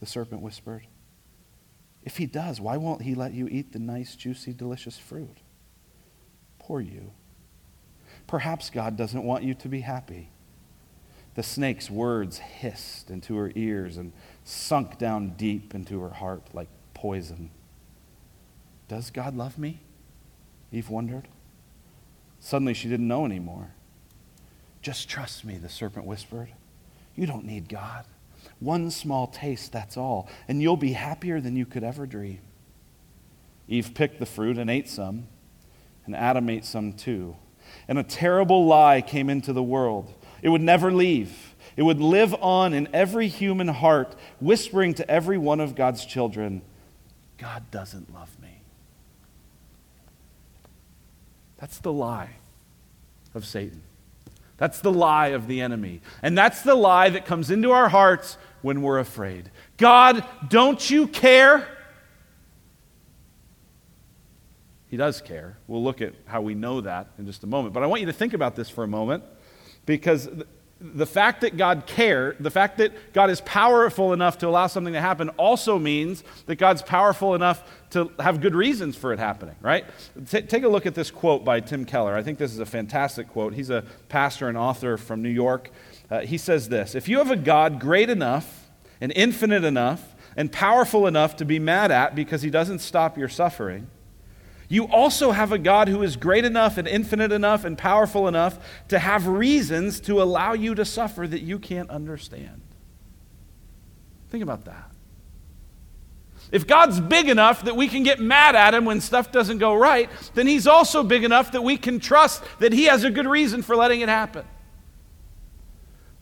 The 0.00 0.06
serpent 0.06 0.42
whispered. 0.42 0.86
If 2.02 2.16
he 2.16 2.26
does, 2.26 2.60
why 2.60 2.76
won't 2.76 3.02
he 3.02 3.14
let 3.14 3.32
you 3.32 3.48
eat 3.48 3.72
the 3.72 3.78
nice, 3.78 4.16
juicy, 4.16 4.52
delicious 4.52 4.98
fruit? 4.98 5.38
Poor 6.58 6.80
you. 6.80 7.12
Perhaps 8.26 8.70
God 8.70 8.96
doesn't 8.96 9.22
want 9.22 9.44
you 9.44 9.54
to 9.54 9.68
be 9.68 9.80
happy. 9.80 10.30
The 11.34 11.42
snake's 11.42 11.90
words 11.90 12.38
hissed 12.38 13.10
into 13.10 13.36
her 13.36 13.50
ears 13.54 13.96
and 13.96 14.12
sunk 14.44 14.98
down 14.98 15.30
deep 15.30 15.74
into 15.74 16.00
her 16.00 16.10
heart 16.10 16.42
like 16.52 16.68
poison. 16.94 17.50
Does 18.88 19.10
God 19.10 19.36
love 19.36 19.58
me? 19.58 19.80
Eve 20.70 20.90
wondered. 20.90 21.28
Suddenly 22.38 22.74
she 22.74 22.88
didn't 22.88 23.08
know 23.08 23.24
anymore. 23.24 23.70
Just 24.82 25.08
trust 25.08 25.44
me, 25.44 25.56
the 25.56 25.68
serpent 25.68 26.06
whispered. 26.06 26.50
You 27.16 27.26
don't 27.26 27.46
need 27.46 27.68
God. 27.68 28.04
One 28.60 28.90
small 28.90 29.26
taste, 29.26 29.72
that's 29.72 29.96
all, 29.96 30.28
and 30.46 30.60
you'll 30.60 30.76
be 30.76 30.92
happier 30.92 31.40
than 31.40 31.56
you 31.56 31.64
could 31.64 31.82
ever 31.82 32.06
dream. 32.06 32.40
Eve 33.66 33.92
picked 33.94 34.18
the 34.18 34.26
fruit 34.26 34.58
and 34.58 34.70
ate 34.70 34.88
some, 34.88 35.26
and 36.04 36.14
Adam 36.14 36.50
ate 36.50 36.64
some 36.64 36.92
too. 36.92 37.36
And 37.88 37.98
a 37.98 38.02
terrible 38.02 38.66
lie 38.66 39.00
came 39.00 39.30
into 39.30 39.52
the 39.52 39.62
world. 39.62 40.12
It 40.44 40.50
would 40.50 40.60
never 40.60 40.92
leave. 40.92 41.54
It 41.74 41.82
would 41.82 42.00
live 42.00 42.34
on 42.34 42.74
in 42.74 42.86
every 42.92 43.28
human 43.28 43.66
heart, 43.66 44.14
whispering 44.40 44.92
to 44.94 45.10
every 45.10 45.38
one 45.38 45.58
of 45.58 45.74
God's 45.74 46.04
children, 46.04 46.60
God 47.38 47.70
doesn't 47.70 48.12
love 48.12 48.30
me. 48.40 48.60
That's 51.56 51.78
the 51.78 51.92
lie 51.92 52.36
of 53.34 53.46
Satan. 53.46 53.82
That's 54.58 54.80
the 54.80 54.92
lie 54.92 55.28
of 55.28 55.48
the 55.48 55.62
enemy. 55.62 56.02
And 56.22 56.36
that's 56.36 56.60
the 56.60 56.74
lie 56.74 57.08
that 57.08 57.24
comes 57.24 57.50
into 57.50 57.72
our 57.72 57.88
hearts 57.88 58.36
when 58.60 58.82
we're 58.82 58.98
afraid. 58.98 59.50
God, 59.78 60.24
don't 60.48 60.90
you 60.90 61.08
care? 61.08 61.66
He 64.88 64.98
does 64.98 65.22
care. 65.22 65.56
We'll 65.66 65.82
look 65.82 66.02
at 66.02 66.12
how 66.26 66.42
we 66.42 66.54
know 66.54 66.82
that 66.82 67.08
in 67.18 67.24
just 67.24 67.42
a 67.44 67.46
moment. 67.46 67.72
But 67.72 67.82
I 67.82 67.86
want 67.86 68.00
you 68.02 68.06
to 68.06 68.12
think 68.12 68.34
about 68.34 68.54
this 68.56 68.68
for 68.68 68.84
a 68.84 68.88
moment 68.88 69.24
because 69.86 70.28
the 70.80 71.06
fact 71.06 71.40
that 71.40 71.56
God 71.56 71.84
cared, 71.86 72.36
the 72.40 72.50
fact 72.50 72.78
that 72.78 73.12
God 73.14 73.30
is 73.30 73.40
powerful 73.42 74.12
enough 74.12 74.38
to 74.38 74.48
allow 74.48 74.66
something 74.66 74.92
to 74.92 75.00
happen 75.00 75.30
also 75.30 75.78
means 75.78 76.22
that 76.46 76.56
God's 76.56 76.82
powerful 76.82 77.34
enough 77.34 77.62
to 77.90 78.10
have 78.18 78.40
good 78.40 78.54
reasons 78.54 78.94
for 78.94 79.12
it 79.12 79.18
happening, 79.18 79.54
right? 79.62 79.86
T- 80.28 80.42
take 80.42 80.62
a 80.62 80.68
look 80.68 80.84
at 80.84 80.94
this 80.94 81.10
quote 81.10 81.44
by 81.44 81.60
Tim 81.60 81.86
Keller. 81.86 82.14
I 82.14 82.22
think 82.22 82.38
this 82.38 82.52
is 82.52 82.58
a 82.58 82.66
fantastic 82.66 83.28
quote. 83.28 83.54
He's 83.54 83.70
a 83.70 83.84
pastor 84.08 84.48
and 84.48 84.58
author 84.58 84.98
from 84.98 85.22
New 85.22 85.30
York. 85.30 85.70
Uh, 86.10 86.20
he 86.20 86.36
says 86.36 86.68
this 86.68 86.94
If 86.94 87.08
you 87.08 87.18
have 87.18 87.30
a 87.30 87.36
God 87.36 87.80
great 87.80 88.10
enough 88.10 88.68
and 89.00 89.10
infinite 89.16 89.64
enough 89.64 90.14
and 90.36 90.52
powerful 90.52 91.06
enough 91.06 91.36
to 91.36 91.44
be 91.44 91.58
mad 91.58 91.92
at 91.92 92.14
because 92.14 92.42
he 92.42 92.50
doesn't 92.50 92.80
stop 92.80 93.16
your 93.16 93.28
suffering, 93.28 93.86
you 94.74 94.88
also 94.88 95.30
have 95.30 95.52
a 95.52 95.58
God 95.58 95.86
who 95.86 96.02
is 96.02 96.16
great 96.16 96.44
enough 96.44 96.78
and 96.78 96.88
infinite 96.88 97.30
enough 97.30 97.64
and 97.64 97.78
powerful 97.78 98.26
enough 98.26 98.58
to 98.88 98.98
have 98.98 99.28
reasons 99.28 100.00
to 100.00 100.20
allow 100.20 100.52
you 100.52 100.74
to 100.74 100.84
suffer 100.84 101.28
that 101.28 101.42
you 101.42 101.60
can't 101.60 101.88
understand. 101.90 102.60
Think 104.30 104.42
about 104.42 104.64
that. 104.64 104.90
If 106.50 106.66
God's 106.66 106.98
big 106.98 107.28
enough 107.28 107.64
that 107.64 107.76
we 107.76 107.86
can 107.86 108.02
get 108.02 108.18
mad 108.18 108.56
at 108.56 108.74
him 108.74 108.84
when 108.84 109.00
stuff 109.00 109.30
doesn't 109.30 109.58
go 109.58 109.74
right, 109.74 110.10
then 110.34 110.48
he's 110.48 110.66
also 110.66 111.04
big 111.04 111.22
enough 111.22 111.52
that 111.52 111.62
we 111.62 111.76
can 111.76 112.00
trust 112.00 112.42
that 112.58 112.72
he 112.72 112.84
has 112.84 113.04
a 113.04 113.10
good 113.10 113.26
reason 113.26 113.62
for 113.62 113.76
letting 113.76 114.00
it 114.00 114.08
happen. 114.08 114.44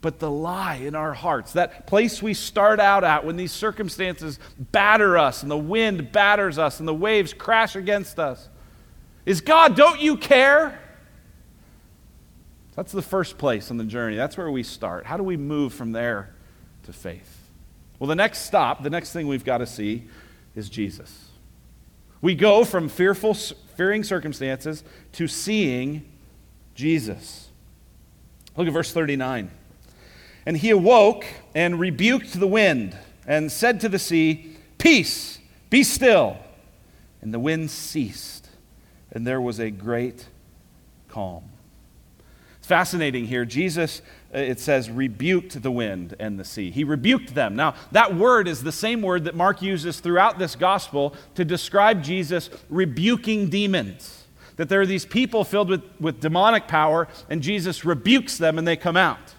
But 0.03 0.19
the 0.19 0.29
lie 0.29 0.75
in 0.75 0.95
our 0.95 1.13
hearts, 1.13 1.53
that 1.53 1.87
place 1.87 2.21
we 2.21 2.33
start 2.33 2.81
out 2.81 3.05
at 3.05 3.25
when 3.25 3.37
these 3.37 3.53
circumstances 3.53 4.37
batter 4.59 5.17
us 5.17 5.43
and 5.43 5.49
the 5.49 5.57
wind 5.57 6.11
batters 6.11 6.57
us 6.57 6.79
and 6.79 6.87
the 6.87 6.93
waves 6.93 7.33
crash 7.33 7.77
against 7.77 8.19
us, 8.19 8.49
is 9.25 9.39
God, 9.39 9.77
don't 9.77 10.01
you 10.01 10.17
care? 10.17 10.77
That's 12.75 12.91
the 12.91 13.01
first 13.01 13.37
place 13.37 13.71
on 13.71 13.77
the 13.77 13.85
journey. 13.85 14.17
That's 14.17 14.35
where 14.35 14.51
we 14.51 14.61
start. 14.61 15.05
How 15.05 15.15
do 15.15 15.23
we 15.23 15.37
move 15.37 15.73
from 15.73 15.93
there 15.93 16.35
to 16.83 16.91
faith? 16.91 17.47
Well, 17.97 18.09
the 18.09 18.15
next 18.15 18.39
stop, 18.39 18.83
the 18.83 18.89
next 18.89 19.13
thing 19.13 19.29
we've 19.29 19.45
got 19.45 19.59
to 19.59 19.65
see 19.65 20.03
is 20.53 20.69
Jesus. 20.69 21.29
We 22.19 22.35
go 22.35 22.65
from 22.65 22.89
fearful, 22.89 23.35
fearing 23.35 24.03
circumstances 24.03 24.83
to 25.13 25.29
seeing 25.29 26.03
Jesus. 26.75 27.47
Look 28.57 28.67
at 28.67 28.73
verse 28.73 28.91
39. 28.91 29.49
And 30.45 30.57
he 30.57 30.69
awoke 30.71 31.25
and 31.55 31.79
rebuked 31.79 32.39
the 32.39 32.47
wind 32.47 32.97
and 33.25 33.51
said 33.51 33.79
to 33.81 33.89
the 33.89 33.99
sea, 33.99 34.57
Peace, 34.77 35.39
be 35.69 35.83
still. 35.83 36.37
And 37.21 37.33
the 37.33 37.39
wind 37.39 37.71
ceased, 37.71 38.49
and 39.11 39.25
there 39.25 39.39
was 39.39 39.57
a 39.57 39.71
great 39.71 40.27
calm. 41.07 41.43
It's 42.57 42.67
fascinating 42.67 43.25
here. 43.25 43.45
Jesus, 43.45 44.01
uh, 44.33 44.39
it 44.39 44.59
says, 44.59 44.89
rebuked 44.89 45.61
the 45.61 45.71
wind 45.71 46.15
and 46.19 46.37
the 46.37 46.43
sea. 46.43 46.69
He 46.69 46.83
rebuked 46.83 47.33
them. 47.33 47.55
Now, 47.55 47.75
that 47.93 48.15
word 48.15 48.47
is 48.47 48.63
the 48.63 48.71
same 48.73 49.01
word 49.01 49.23
that 49.23 49.35
Mark 49.35 49.61
uses 49.61 50.01
throughout 50.01 50.37
this 50.37 50.55
gospel 50.55 51.15
to 51.35 51.45
describe 51.45 52.03
Jesus 52.03 52.49
rebuking 52.69 53.49
demons. 53.49 54.25
That 54.57 54.69
there 54.69 54.81
are 54.81 54.85
these 54.85 55.05
people 55.05 55.45
filled 55.45 55.69
with, 55.69 55.83
with 55.99 56.19
demonic 56.19 56.67
power, 56.67 57.07
and 57.29 57.41
Jesus 57.41 57.85
rebukes 57.85 58.37
them 58.37 58.57
and 58.57 58.67
they 58.67 58.75
come 58.75 58.97
out 58.97 59.32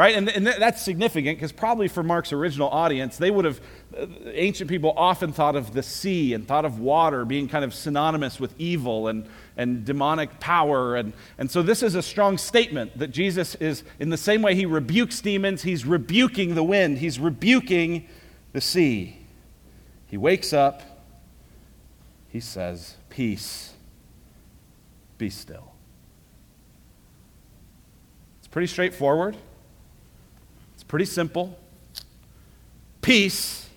right? 0.00 0.16
And, 0.16 0.30
and 0.30 0.46
that's 0.46 0.80
significant 0.80 1.36
because 1.36 1.52
probably 1.52 1.86
for 1.86 2.02
Mark's 2.02 2.32
original 2.32 2.70
audience, 2.70 3.18
they 3.18 3.30
would 3.30 3.44
have, 3.44 3.60
uh, 3.94 4.06
ancient 4.32 4.70
people 4.70 4.94
often 4.96 5.30
thought 5.30 5.56
of 5.56 5.74
the 5.74 5.82
sea 5.82 6.32
and 6.32 6.48
thought 6.48 6.64
of 6.64 6.80
water 6.80 7.26
being 7.26 7.46
kind 7.48 7.66
of 7.66 7.74
synonymous 7.74 8.40
with 8.40 8.54
evil 8.58 9.08
and, 9.08 9.28
and 9.58 9.84
demonic 9.84 10.40
power. 10.40 10.96
And, 10.96 11.12
and 11.36 11.50
so 11.50 11.62
this 11.62 11.82
is 11.82 11.96
a 11.96 12.00
strong 12.00 12.38
statement 12.38 12.98
that 12.98 13.08
Jesus 13.08 13.56
is, 13.56 13.84
in 13.98 14.08
the 14.08 14.16
same 14.16 14.40
way 14.40 14.54
he 14.54 14.64
rebukes 14.64 15.20
demons, 15.20 15.64
he's 15.64 15.84
rebuking 15.84 16.54
the 16.54 16.64
wind, 16.64 16.96
he's 16.96 17.18
rebuking 17.18 18.08
the 18.54 18.62
sea. 18.62 19.18
He 20.06 20.16
wakes 20.16 20.54
up, 20.54 20.80
he 22.30 22.40
says, 22.40 22.96
Peace, 23.10 23.74
be 25.18 25.28
still. 25.28 25.74
It's 28.38 28.48
pretty 28.48 28.66
straightforward. 28.66 29.36
Pretty 30.90 31.04
simple. 31.04 31.56
Peace, 33.00 33.68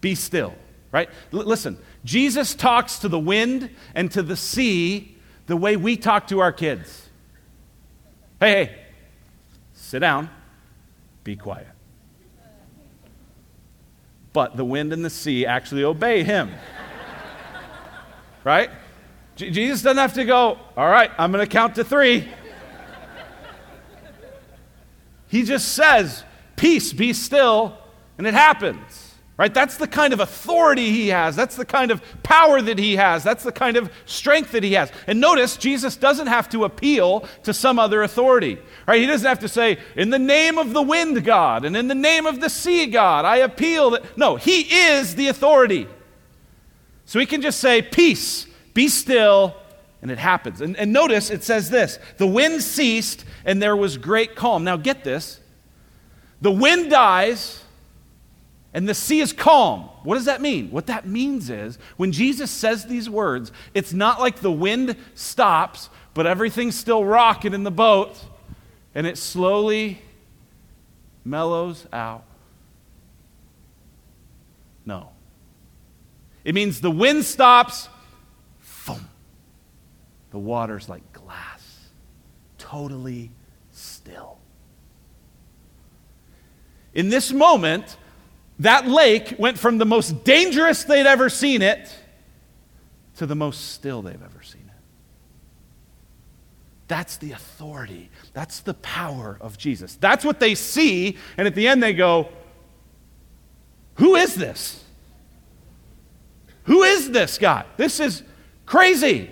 be 0.00 0.14
still, 0.14 0.54
right? 0.92 1.08
L- 1.32 1.40
listen, 1.40 1.76
Jesus 2.04 2.54
talks 2.54 3.00
to 3.00 3.08
the 3.08 3.18
wind 3.18 3.68
and 3.96 4.12
to 4.12 4.22
the 4.22 4.36
sea 4.36 5.16
the 5.48 5.56
way 5.56 5.76
we 5.76 5.96
talk 5.96 6.28
to 6.28 6.38
our 6.38 6.52
kids. 6.52 7.08
Hey, 8.38 8.52
hey, 8.66 8.76
sit 9.72 9.98
down, 9.98 10.30
be 11.24 11.34
quiet. 11.34 11.66
But 14.32 14.56
the 14.56 14.64
wind 14.64 14.92
and 14.92 15.04
the 15.04 15.10
sea 15.10 15.46
actually 15.46 15.82
obey 15.82 16.22
him. 16.22 16.52
right? 18.44 18.70
J- 19.34 19.50
Jesus 19.50 19.82
doesn't 19.82 19.98
have 19.98 20.14
to 20.14 20.24
go, 20.24 20.60
all 20.76 20.88
right, 20.88 21.10
I'm 21.18 21.32
going 21.32 21.44
to 21.44 21.50
count 21.50 21.74
to 21.74 21.82
three. 21.82 22.28
He 25.34 25.42
just 25.42 25.70
says, 25.70 26.22
Peace, 26.54 26.92
be 26.92 27.12
still, 27.12 27.76
and 28.18 28.24
it 28.24 28.34
happens. 28.34 29.14
Right? 29.36 29.52
That's 29.52 29.78
the 29.78 29.88
kind 29.88 30.12
of 30.12 30.20
authority 30.20 30.92
he 30.92 31.08
has. 31.08 31.34
That's 31.34 31.56
the 31.56 31.64
kind 31.64 31.90
of 31.90 32.00
power 32.22 32.62
that 32.62 32.78
he 32.78 32.94
has. 32.94 33.24
That's 33.24 33.42
the 33.42 33.50
kind 33.50 33.76
of 33.76 33.90
strength 34.06 34.52
that 34.52 34.62
he 34.62 34.74
has. 34.74 34.92
And 35.08 35.20
notice, 35.20 35.56
Jesus 35.56 35.96
doesn't 35.96 36.28
have 36.28 36.48
to 36.50 36.62
appeal 36.62 37.26
to 37.42 37.52
some 37.52 37.80
other 37.80 38.04
authority. 38.04 38.60
Right? 38.86 39.00
He 39.00 39.08
doesn't 39.08 39.26
have 39.26 39.40
to 39.40 39.48
say, 39.48 39.78
in 39.96 40.10
the 40.10 40.20
name 40.20 40.56
of 40.56 40.72
the 40.72 40.82
wind 40.82 41.24
God 41.24 41.64
and 41.64 41.76
in 41.76 41.88
the 41.88 41.96
name 41.96 42.26
of 42.26 42.40
the 42.40 42.48
sea 42.48 42.86
God, 42.86 43.24
I 43.24 43.38
appeal 43.38 43.90
that. 43.90 44.16
No, 44.16 44.36
he 44.36 44.60
is 44.60 45.16
the 45.16 45.26
authority. 45.26 45.88
So 47.06 47.18
he 47.18 47.26
can 47.26 47.42
just 47.42 47.58
say, 47.58 47.82
Peace, 47.82 48.46
Be 48.72 48.86
still, 48.86 49.56
and 50.04 50.10
it 50.10 50.18
happens. 50.18 50.60
And, 50.60 50.76
and 50.76 50.92
notice 50.92 51.30
it 51.30 51.42
says 51.42 51.70
this 51.70 51.98
the 52.18 52.26
wind 52.26 52.62
ceased, 52.62 53.24
and 53.46 53.60
there 53.60 53.74
was 53.74 53.96
great 53.96 54.36
calm. 54.36 54.62
Now 54.62 54.76
get 54.76 55.02
this 55.02 55.40
the 56.42 56.52
wind 56.52 56.90
dies, 56.90 57.64
and 58.74 58.86
the 58.86 58.94
sea 58.94 59.20
is 59.20 59.32
calm. 59.32 59.88
What 60.02 60.16
does 60.16 60.26
that 60.26 60.42
mean? 60.42 60.70
What 60.70 60.88
that 60.88 61.08
means 61.08 61.48
is 61.48 61.78
when 61.96 62.12
Jesus 62.12 62.50
says 62.50 62.84
these 62.84 63.08
words, 63.08 63.50
it's 63.72 63.94
not 63.94 64.20
like 64.20 64.40
the 64.40 64.52
wind 64.52 64.96
stops, 65.14 65.88
but 66.12 66.26
everything's 66.26 66.76
still 66.76 67.02
rocking 67.02 67.54
in 67.54 67.64
the 67.64 67.70
boat, 67.70 68.14
and 68.94 69.06
it 69.06 69.16
slowly 69.16 70.02
mellows 71.24 71.86
out. 71.94 72.24
No. 74.84 75.12
It 76.44 76.54
means 76.54 76.82
the 76.82 76.90
wind 76.90 77.24
stops. 77.24 77.88
The 80.34 80.40
water's 80.40 80.88
like 80.88 81.12
glass, 81.12 81.62
totally 82.58 83.30
still. 83.70 84.38
In 86.92 87.08
this 87.08 87.32
moment, 87.32 87.96
that 88.58 88.88
lake 88.88 89.36
went 89.38 89.60
from 89.60 89.78
the 89.78 89.86
most 89.86 90.24
dangerous 90.24 90.82
they'd 90.82 91.06
ever 91.06 91.28
seen 91.28 91.62
it 91.62 91.96
to 93.18 93.26
the 93.26 93.36
most 93.36 93.74
still 93.74 94.02
they've 94.02 94.20
ever 94.20 94.42
seen 94.42 94.62
it. 94.66 94.82
That's 96.88 97.16
the 97.18 97.30
authority. 97.30 98.10
That's 98.32 98.58
the 98.58 98.74
power 98.74 99.38
of 99.40 99.56
Jesus. 99.56 99.94
That's 99.94 100.24
what 100.24 100.40
they 100.40 100.56
see, 100.56 101.16
and 101.38 101.46
at 101.46 101.54
the 101.54 101.68
end 101.68 101.80
they 101.80 101.94
go, 101.94 102.28
Who 103.98 104.16
is 104.16 104.34
this? 104.34 104.82
Who 106.64 106.82
is 106.82 107.12
this 107.12 107.38
guy? 107.38 107.66
This 107.76 108.00
is 108.00 108.24
crazy. 108.66 109.30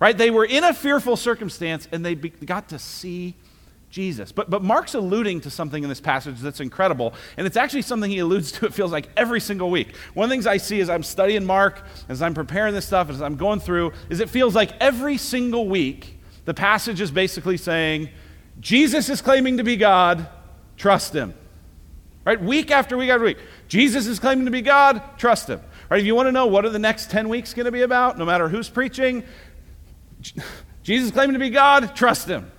Right? 0.00 0.16
They 0.16 0.30
were 0.30 0.44
in 0.44 0.64
a 0.64 0.72
fearful 0.72 1.16
circumstance 1.16 1.88
and 1.90 2.04
they 2.04 2.14
got 2.14 2.68
to 2.68 2.78
see 2.78 3.34
Jesus. 3.90 4.32
But, 4.32 4.50
but 4.50 4.62
Mark's 4.62 4.94
alluding 4.94 5.40
to 5.42 5.50
something 5.50 5.82
in 5.82 5.88
this 5.88 6.00
passage 6.00 6.38
that's 6.40 6.60
incredible, 6.60 7.14
and 7.36 7.46
it's 7.46 7.56
actually 7.56 7.82
something 7.82 8.10
he 8.10 8.18
alludes 8.18 8.52
to, 8.52 8.66
it 8.66 8.74
feels 8.74 8.92
like, 8.92 9.08
every 9.16 9.40
single 9.40 9.70
week. 9.70 9.96
One 10.14 10.24
of 10.24 10.28
the 10.28 10.34
things 10.34 10.46
I 10.46 10.58
see 10.58 10.80
as 10.80 10.90
I'm 10.90 11.02
studying 11.02 11.44
Mark, 11.44 11.82
as 12.08 12.20
I'm 12.20 12.34
preparing 12.34 12.74
this 12.74 12.86
stuff, 12.86 13.08
as 13.08 13.22
I'm 13.22 13.36
going 13.36 13.60
through, 13.60 13.92
is 14.10 14.20
it 14.20 14.28
feels 14.28 14.54
like 14.54 14.72
every 14.80 15.16
single 15.16 15.68
week 15.68 16.18
the 16.44 16.54
passage 16.54 17.00
is 17.00 17.10
basically 17.10 17.56
saying, 17.56 18.10
Jesus 18.60 19.08
is 19.08 19.22
claiming 19.22 19.56
to 19.58 19.64
be 19.64 19.76
God, 19.76 20.28
trust 20.76 21.14
him. 21.14 21.34
Right? 22.24 22.40
Week 22.42 22.70
after 22.70 22.98
week 22.98 23.08
after 23.08 23.24
week. 23.24 23.38
Jesus 23.68 24.06
is 24.06 24.18
claiming 24.18 24.44
to 24.44 24.50
be 24.50 24.60
God, 24.60 25.02
trust 25.16 25.48
him. 25.48 25.62
Right? 25.88 26.00
If 26.00 26.06
you 26.06 26.14
want 26.14 26.26
to 26.26 26.32
know 26.32 26.46
what 26.46 26.66
are 26.66 26.70
the 26.70 26.78
next 26.78 27.10
10 27.10 27.30
weeks 27.30 27.54
going 27.54 27.64
to 27.64 27.72
be 27.72 27.82
about, 27.82 28.18
no 28.18 28.26
matter 28.26 28.50
who's 28.50 28.68
preaching, 28.68 29.24
Jesus 30.82 31.10
claiming 31.10 31.34
to 31.34 31.38
be 31.38 31.50
God, 31.50 31.94
trust 31.94 32.28
him. 32.28 32.50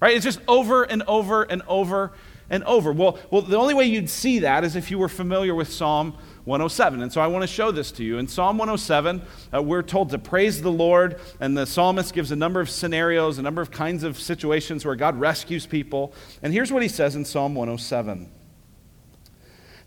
Right? 0.00 0.16
It's 0.16 0.24
just 0.24 0.40
over 0.48 0.82
and 0.82 1.02
over 1.04 1.42
and 1.44 1.62
over 1.68 2.12
and 2.50 2.64
over. 2.64 2.92
Well, 2.92 3.18
well, 3.30 3.42
the 3.42 3.56
only 3.56 3.74
way 3.74 3.86
you'd 3.86 4.10
see 4.10 4.40
that 4.40 4.64
is 4.64 4.76
if 4.76 4.90
you 4.90 4.98
were 4.98 5.08
familiar 5.08 5.54
with 5.54 5.72
Psalm 5.72 6.16
107. 6.44 7.02
And 7.02 7.12
so 7.12 7.20
I 7.20 7.26
want 7.28 7.42
to 7.42 7.46
show 7.46 7.70
this 7.70 7.92
to 7.92 8.04
you. 8.04 8.18
In 8.18 8.26
Psalm 8.26 8.58
107, 8.58 9.22
uh, 9.54 9.62
we're 9.62 9.82
told 9.82 10.10
to 10.10 10.18
praise 10.18 10.60
the 10.60 10.70
Lord, 10.70 11.20
and 11.40 11.56
the 11.56 11.66
psalmist 11.66 12.12
gives 12.14 12.32
a 12.32 12.36
number 12.36 12.60
of 12.60 12.68
scenarios, 12.68 13.38
a 13.38 13.42
number 13.42 13.62
of 13.62 13.70
kinds 13.70 14.02
of 14.02 14.18
situations 14.18 14.84
where 14.84 14.96
God 14.96 15.18
rescues 15.18 15.66
people. 15.66 16.12
And 16.42 16.52
here's 16.52 16.72
what 16.72 16.82
he 16.82 16.88
says 16.88 17.14
in 17.14 17.24
Psalm 17.24 17.54
107 17.54 18.30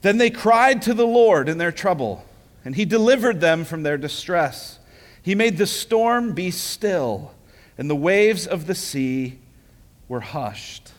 Then 0.02 0.18
they 0.18 0.30
cried 0.30 0.82
to 0.84 0.94
the 0.94 1.06
Lord 1.06 1.50
in 1.50 1.58
their 1.58 1.72
trouble, 1.72 2.26
and 2.64 2.76
he 2.76 2.86
delivered 2.86 3.42
them 3.42 3.66
from 3.66 3.84
their 3.84 3.98
distress. 3.98 4.80
He 5.26 5.34
made 5.34 5.58
the 5.58 5.66
storm 5.66 6.34
be 6.34 6.52
still, 6.52 7.34
and 7.80 7.90
the 7.90 7.96
waves 7.96 8.46
of 8.46 8.68
the 8.68 8.76
sea 8.76 9.40
were 10.08 10.20
hushed. 10.20 10.92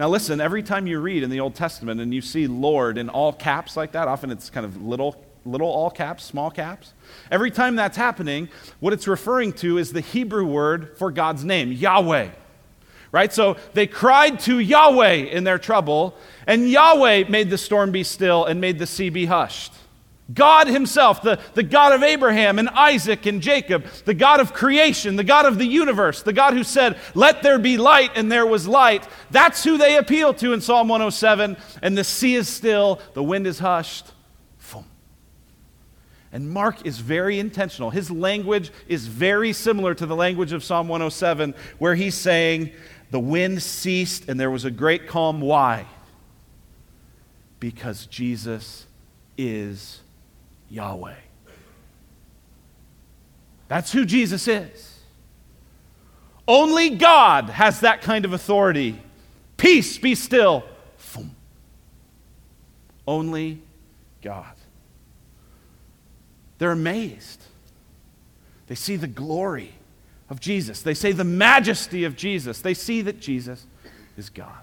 Now, 0.00 0.08
listen, 0.08 0.40
every 0.40 0.64
time 0.64 0.88
you 0.88 0.98
read 0.98 1.22
in 1.22 1.30
the 1.30 1.38
Old 1.38 1.54
Testament 1.54 2.00
and 2.00 2.12
you 2.12 2.22
see 2.22 2.48
Lord 2.48 2.98
in 2.98 3.08
all 3.08 3.32
caps 3.32 3.76
like 3.76 3.92
that, 3.92 4.08
often 4.08 4.32
it's 4.32 4.50
kind 4.50 4.66
of 4.66 4.82
little, 4.82 5.24
little 5.44 5.68
all 5.68 5.92
caps, 5.92 6.24
small 6.24 6.50
caps. 6.50 6.92
Every 7.30 7.52
time 7.52 7.76
that's 7.76 7.96
happening, 7.96 8.48
what 8.80 8.92
it's 8.92 9.06
referring 9.06 9.52
to 9.52 9.78
is 9.78 9.92
the 9.92 10.00
Hebrew 10.00 10.44
word 10.44 10.98
for 10.98 11.12
God's 11.12 11.44
name, 11.44 11.70
Yahweh. 11.70 12.30
Right? 13.12 13.32
So 13.32 13.58
they 13.74 13.86
cried 13.86 14.40
to 14.40 14.58
Yahweh 14.58 15.26
in 15.30 15.44
their 15.44 15.58
trouble, 15.58 16.16
and 16.48 16.68
Yahweh 16.68 17.28
made 17.28 17.48
the 17.48 17.58
storm 17.58 17.92
be 17.92 18.02
still 18.02 18.44
and 18.44 18.60
made 18.60 18.80
the 18.80 18.88
sea 18.88 19.08
be 19.08 19.26
hushed. 19.26 19.72
God 20.32 20.68
Himself, 20.68 21.22
the, 21.22 21.38
the 21.54 21.62
God 21.62 21.92
of 21.92 22.02
Abraham 22.02 22.58
and 22.58 22.68
Isaac 22.68 23.26
and 23.26 23.42
Jacob, 23.42 23.86
the 24.04 24.14
God 24.14 24.40
of 24.40 24.52
creation, 24.52 25.16
the 25.16 25.24
God 25.24 25.46
of 25.46 25.58
the 25.58 25.66
universe, 25.66 26.22
the 26.22 26.32
God 26.32 26.54
who 26.54 26.64
said, 26.64 26.98
Let 27.14 27.42
there 27.42 27.58
be 27.58 27.76
light, 27.76 28.12
and 28.14 28.30
there 28.30 28.46
was 28.46 28.68
light. 28.68 29.06
That's 29.30 29.64
who 29.64 29.78
they 29.78 29.96
appeal 29.96 30.34
to 30.34 30.52
in 30.52 30.60
Psalm 30.60 30.88
107. 30.88 31.56
And 31.82 31.98
the 31.98 32.04
sea 32.04 32.34
is 32.34 32.48
still, 32.48 33.00
the 33.14 33.22
wind 33.22 33.46
is 33.46 33.58
hushed. 33.58 34.12
And 36.32 36.50
Mark 36.50 36.86
is 36.86 36.98
very 36.98 37.38
intentional. 37.38 37.90
His 37.90 38.10
language 38.10 38.70
is 38.88 39.06
very 39.06 39.52
similar 39.52 39.94
to 39.94 40.06
the 40.06 40.16
language 40.16 40.52
of 40.52 40.64
Psalm 40.64 40.88
107, 40.88 41.54
where 41.78 41.94
he's 41.94 42.14
saying, 42.14 42.72
The 43.10 43.20
wind 43.20 43.62
ceased 43.62 44.30
and 44.30 44.40
there 44.40 44.50
was 44.50 44.64
a 44.64 44.70
great 44.70 45.06
calm. 45.06 45.42
Why? 45.42 45.84
Because 47.60 48.06
Jesus 48.06 48.86
is 49.36 50.00
Yahweh. 50.72 51.14
That's 53.68 53.92
who 53.92 54.04
Jesus 54.04 54.48
is. 54.48 55.00
Only 56.48 56.90
God 56.90 57.50
has 57.50 57.80
that 57.80 58.02
kind 58.02 58.24
of 58.24 58.32
authority. 58.32 59.00
Peace, 59.56 59.98
be 59.98 60.14
still. 60.14 60.64
Only 63.06 63.60
God. 64.22 64.54
They're 66.58 66.72
amazed. 66.72 67.42
They 68.68 68.74
see 68.74 68.96
the 68.96 69.08
glory 69.08 69.74
of 70.30 70.40
Jesus. 70.40 70.82
They 70.82 70.94
say 70.94 71.12
the 71.12 71.24
majesty 71.24 72.04
of 72.04 72.16
Jesus. 72.16 72.60
They 72.60 72.74
see 72.74 73.02
that 73.02 73.20
Jesus 73.20 73.66
is 74.16 74.30
God. 74.30 74.62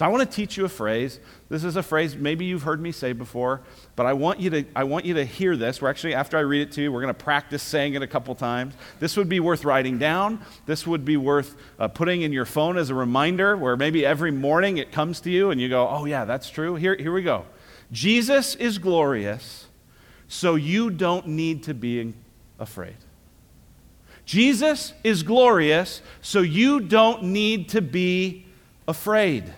So 0.00 0.06
I 0.06 0.08
want 0.08 0.22
to 0.22 0.34
teach 0.34 0.56
you 0.56 0.64
a 0.64 0.68
phrase. 0.70 1.20
This 1.50 1.62
is 1.62 1.76
a 1.76 1.82
phrase 1.82 2.16
maybe 2.16 2.46
you've 2.46 2.62
heard 2.62 2.80
me 2.80 2.90
say 2.90 3.12
before, 3.12 3.60
but 3.96 4.06
I 4.06 4.14
want 4.14 4.40
you 4.40 4.48
to, 4.48 4.64
I 4.74 4.84
want 4.84 5.04
you 5.04 5.12
to 5.12 5.26
hear 5.26 5.58
this. 5.58 5.82
We're 5.82 5.90
actually, 5.90 6.14
after 6.14 6.38
I 6.38 6.40
read 6.40 6.62
it 6.62 6.72
to 6.72 6.80
you, 6.80 6.90
we're 6.90 7.02
going 7.02 7.12
to 7.12 7.22
practice 7.22 7.62
saying 7.62 7.92
it 7.92 8.00
a 8.00 8.06
couple 8.06 8.34
times. 8.34 8.72
This 8.98 9.14
would 9.18 9.28
be 9.28 9.40
worth 9.40 9.62
writing 9.62 9.98
down. 9.98 10.40
This 10.64 10.86
would 10.86 11.04
be 11.04 11.18
worth 11.18 11.54
uh, 11.78 11.88
putting 11.88 12.22
in 12.22 12.32
your 12.32 12.46
phone 12.46 12.78
as 12.78 12.88
a 12.88 12.94
reminder 12.94 13.58
where 13.58 13.76
maybe 13.76 14.06
every 14.06 14.30
morning 14.30 14.78
it 14.78 14.90
comes 14.90 15.20
to 15.20 15.30
you 15.30 15.50
and 15.50 15.60
you 15.60 15.68
go, 15.68 15.86
oh, 15.86 16.06
yeah, 16.06 16.24
that's 16.24 16.48
true. 16.48 16.76
Here, 16.76 16.96
here 16.96 17.12
we 17.12 17.22
go. 17.22 17.44
Jesus 17.92 18.54
is 18.54 18.78
glorious, 18.78 19.66
so 20.28 20.54
you 20.54 20.88
don't 20.88 21.26
need 21.26 21.64
to 21.64 21.74
be 21.74 22.14
afraid. 22.58 22.96
Jesus 24.24 24.94
is 25.04 25.22
glorious, 25.22 26.00
so 26.22 26.40
you 26.40 26.80
don't 26.80 27.24
need 27.24 27.68
to 27.68 27.82
be 27.82 28.46
afraid. 28.88 29.52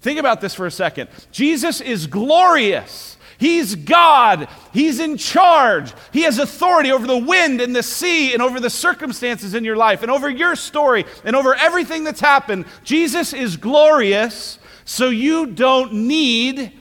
Think 0.00 0.18
about 0.18 0.40
this 0.40 0.54
for 0.54 0.66
a 0.66 0.70
second. 0.70 1.08
Jesus 1.32 1.80
is 1.80 2.06
glorious. 2.06 3.16
He's 3.38 3.76
God. 3.76 4.48
He's 4.72 4.98
in 4.98 5.16
charge. 5.16 5.92
He 6.12 6.22
has 6.22 6.38
authority 6.38 6.90
over 6.90 7.06
the 7.06 7.16
wind 7.16 7.60
and 7.60 7.74
the 7.74 7.84
sea 7.84 8.32
and 8.32 8.42
over 8.42 8.58
the 8.58 8.70
circumstances 8.70 9.54
in 9.54 9.64
your 9.64 9.76
life 9.76 10.02
and 10.02 10.10
over 10.10 10.28
your 10.28 10.56
story 10.56 11.04
and 11.24 11.36
over 11.36 11.54
everything 11.54 12.04
that's 12.04 12.20
happened. 12.20 12.66
Jesus 12.82 13.32
is 13.32 13.56
glorious, 13.56 14.58
so 14.84 15.08
you 15.08 15.46
don't 15.46 15.92
need 15.92 16.72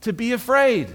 to 0.00 0.12
be 0.14 0.32
afraid. 0.32 0.94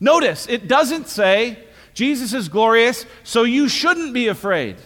Notice, 0.00 0.46
it 0.48 0.68
doesn't 0.68 1.08
say 1.08 1.58
Jesus 1.94 2.32
is 2.32 2.48
glorious, 2.48 3.06
so 3.24 3.42
you 3.42 3.68
shouldn't 3.68 4.14
be 4.14 4.28
afraid. 4.28 4.76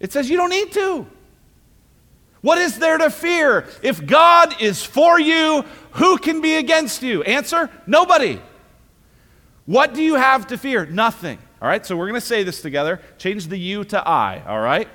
It 0.00 0.12
says 0.12 0.28
you 0.28 0.36
don't 0.36 0.50
need 0.50 0.72
to. 0.72 1.06
What 2.40 2.58
is 2.58 2.78
there 2.78 2.98
to 2.98 3.10
fear? 3.10 3.66
If 3.82 4.06
God 4.06 4.60
is 4.60 4.82
for 4.82 5.20
you, 5.20 5.64
who 5.92 6.18
can 6.18 6.40
be 6.40 6.56
against 6.56 7.02
you? 7.02 7.22
Answer 7.22 7.70
nobody. 7.86 8.40
What 9.66 9.94
do 9.94 10.02
you 10.02 10.14
have 10.14 10.46
to 10.48 10.58
fear? 10.58 10.86
Nothing. 10.86 11.38
All 11.60 11.68
right, 11.68 11.84
so 11.84 11.96
we're 11.96 12.08
going 12.08 12.20
to 12.20 12.26
say 12.26 12.42
this 12.42 12.62
together. 12.62 13.00
Change 13.18 13.48
the 13.48 13.58
you 13.58 13.84
to 13.84 14.08
I, 14.08 14.42
all 14.46 14.60
right? 14.60 14.88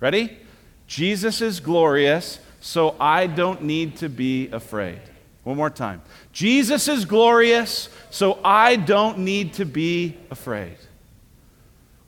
Ready? 0.00 0.38
Jesus 0.86 1.42
is 1.42 1.60
glorious, 1.60 2.40
so 2.60 2.96
I 2.98 3.26
don't 3.26 3.62
need 3.62 3.96
to 3.96 4.08
be 4.08 4.48
afraid. 4.50 5.00
One 5.44 5.56
more 5.56 5.70
time. 5.70 6.02
Jesus 6.32 6.88
is 6.88 7.04
glorious, 7.04 7.88
so 8.10 8.38
I 8.44 8.76
don't 8.76 9.18
need 9.18 9.54
to 9.54 9.66
be 9.66 10.16
afraid. 10.30 10.76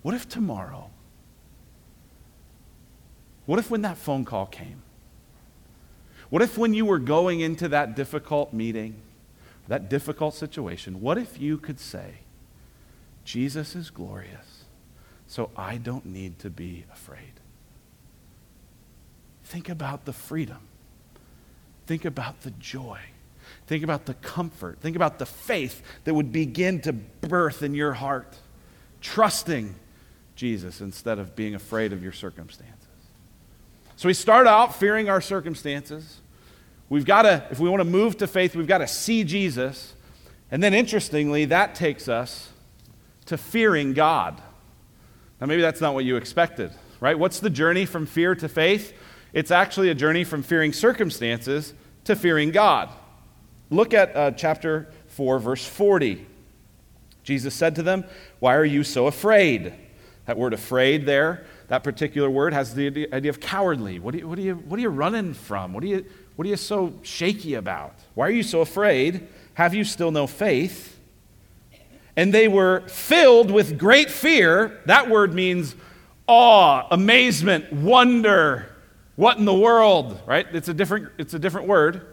What 0.03 0.14
if 0.14 0.29
tomorrow 0.29 0.90
what 3.46 3.59
if 3.59 3.70
when 3.70 3.83
that 3.83 3.98
phone 3.98 4.24
call 4.24 4.46
came? 4.46 4.83
What 6.30 6.42
if 6.42 6.59
when 6.59 6.74
you 6.74 6.85
were 6.85 6.98
going 6.98 7.40
into 7.40 7.68
that 7.68 7.94
difficult 7.94 8.52
meeting, 8.52 8.96
that 9.68 9.88
difficult 9.88 10.35
situation, 10.35 11.00
what 11.00 11.18
if 11.18 11.40
you 11.40 11.59
could 11.59 11.78
say, 11.78 12.14
Jesus 13.24 13.74
is 13.74 13.90
glorious, 13.90 14.64
so 15.26 15.50
I 15.57 15.76
don't 15.76 16.07
need 16.07 16.38
to 16.40 16.50
be 16.50 16.85
afraid. 16.92 17.40
Think 19.44 19.68
about 19.68 20.04
the 20.04 20.12
freedom. 20.12 20.61
Think 21.87 22.04
about 22.04 22.42
the 22.42 22.50
joy. 22.52 22.98
Think 23.66 23.85
about 23.85 24.07
the 24.07 24.14
comfort. 24.14 24.80
Think 24.80 24.96
about 24.96 25.18
the 25.18 25.26
faith 25.26 25.83
that 26.04 26.14
would 26.14 26.33
begin 26.33 26.80
to 26.80 26.92
birth 26.92 27.62
in 27.62 27.74
your 27.74 27.92
heart, 27.94 28.38
trusting 29.00 29.74
Jesus 30.35 30.80
instead 30.80 31.18
of 31.18 31.37
being 31.37 31.54
afraid 31.54 31.92
of 31.92 32.02
your 32.02 32.12
circumstances. 32.12 32.84
So 33.96 34.09
we 34.09 34.14
start 34.14 34.46
out 34.46 34.74
fearing 34.74 35.09
our 35.09 35.20
circumstances. 35.20 36.20
We've 36.88 37.04
got 37.04 37.22
to, 37.22 37.46
if 37.50 37.61
we 37.61 37.68
want 37.68 37.80
to 37.80 37.88
move 37.88 38.18
to 38.18 38.26
faith, 38.26 38.57
we've 38.57 38.66
got 38.66 38.78
to 38.78 38.88
see 38.88 39.24
Jesus. 39.24 39.94
And 40.50 40.62
then 40.62 40.74
interestingly, 40.74 41.44
that 41.46 41.74
takes 41.74 42.09
us 42.09 42.50
to 43.26 43.38
fearing 43.38 43.94
God. 43.94 44.40
Now, 45.40 45.46
maybe 45.46 45.62
that's 45.62 45.80
not 45.80 45.94
what 45.94 46.04
you 46.04 46.16
expected, 46.16 46.72
right? 47.00 47.18
What's 47.18 47.40
the 47.40 47.50
journey 47.50 47.87
from 47.87 48.07
fear 48.07 48.35
to 48.35 48.48
faith? 48.48 48.92
It's 49.33 49.50
actually 49.50 49.90
a 49.90 49.94
journey 49.94 50.24
from 50.24 50.42
fearing 50.42 50.72
circumstances 50.72 51.74
to 52.04 52.14
fearing 52.14 52.50
God. 52.50 52.90
Look 53.70 53.94
at 53.94 54.14
uh, 54.14 54.30
chapter 54.33 54.88
4, 55.09 55.38
verse 55.38 55.64
40. 55.64 56.26
Jesus 57.22 57.54
said 57.54 57.74
to 57.76 57.83
them, 57.83 58.04
Why 58.38 58.54
are 58.54 58.64
you 58.64 58.85
so 58.85 59.07
afraid? 59.07 59.74
That 60.26 60.38
word 60.38 60.52
afraid 60.52 61.07
there, 61.07 61.46
that 61.68 61.83
particular 61.83 62.29
word 62.29 62.53
has 62.53 62.74
the 62.74 63.09
idea 63.12 63.31
of 63.31 63.40
cowardly. 63.40 63.98
What 63.98 64.14
are 64.14 64.18
you, 64.18 64.29
what 64.29 64.38
are 64.38 64.42
you, 64.42 64.55
what 64.55 64.79
are 64.79 64.83
you 64.83 64.90
running 64.90 65.35
from? 65.35 65.72
What 65.72 65.83
are, 65.83 65.87
you, 65.87 66.05
what 66.37 66.46
are 66.46 66.50
you 66.50 66.57
so 66.57 66.92
shaky 67.03 67.55
about? 67.55 67.94
Why 68.14 68.27
are 68.27 68.33
you 68.33 68.42
so 68.42 68.61
afraid? 68.61 69.27
Have 69.55 69.74
you 69.74 69.85
still 69.85 70.11
no 70.11 70.27
faith? 70.27 70.98
And 72.16 72.33
they 72.33 72.48
were 72.48 72.81
filled 72.88 73.50
with 73.50 73.79
great 73.79 74.11
fear. 74.11 74.81
That 74.87 75.09
word 75.09 75.33
means 75.33 75.74
awe, 76.27 76.87
amazement, 76.90 77.72
wonder. 77.72 78.70
What 79.16 79.38
in 79.38 79.44
the 79.44 79.55
world, 79.55 80.20
right? 80.27 80.46
It's 80.53 80.68
a 80.68 80.74
different, 80.74 81.09
it's 81.18 81.35
a 81.35 81.38
different 81.38 81.66
word. 81.66 82.07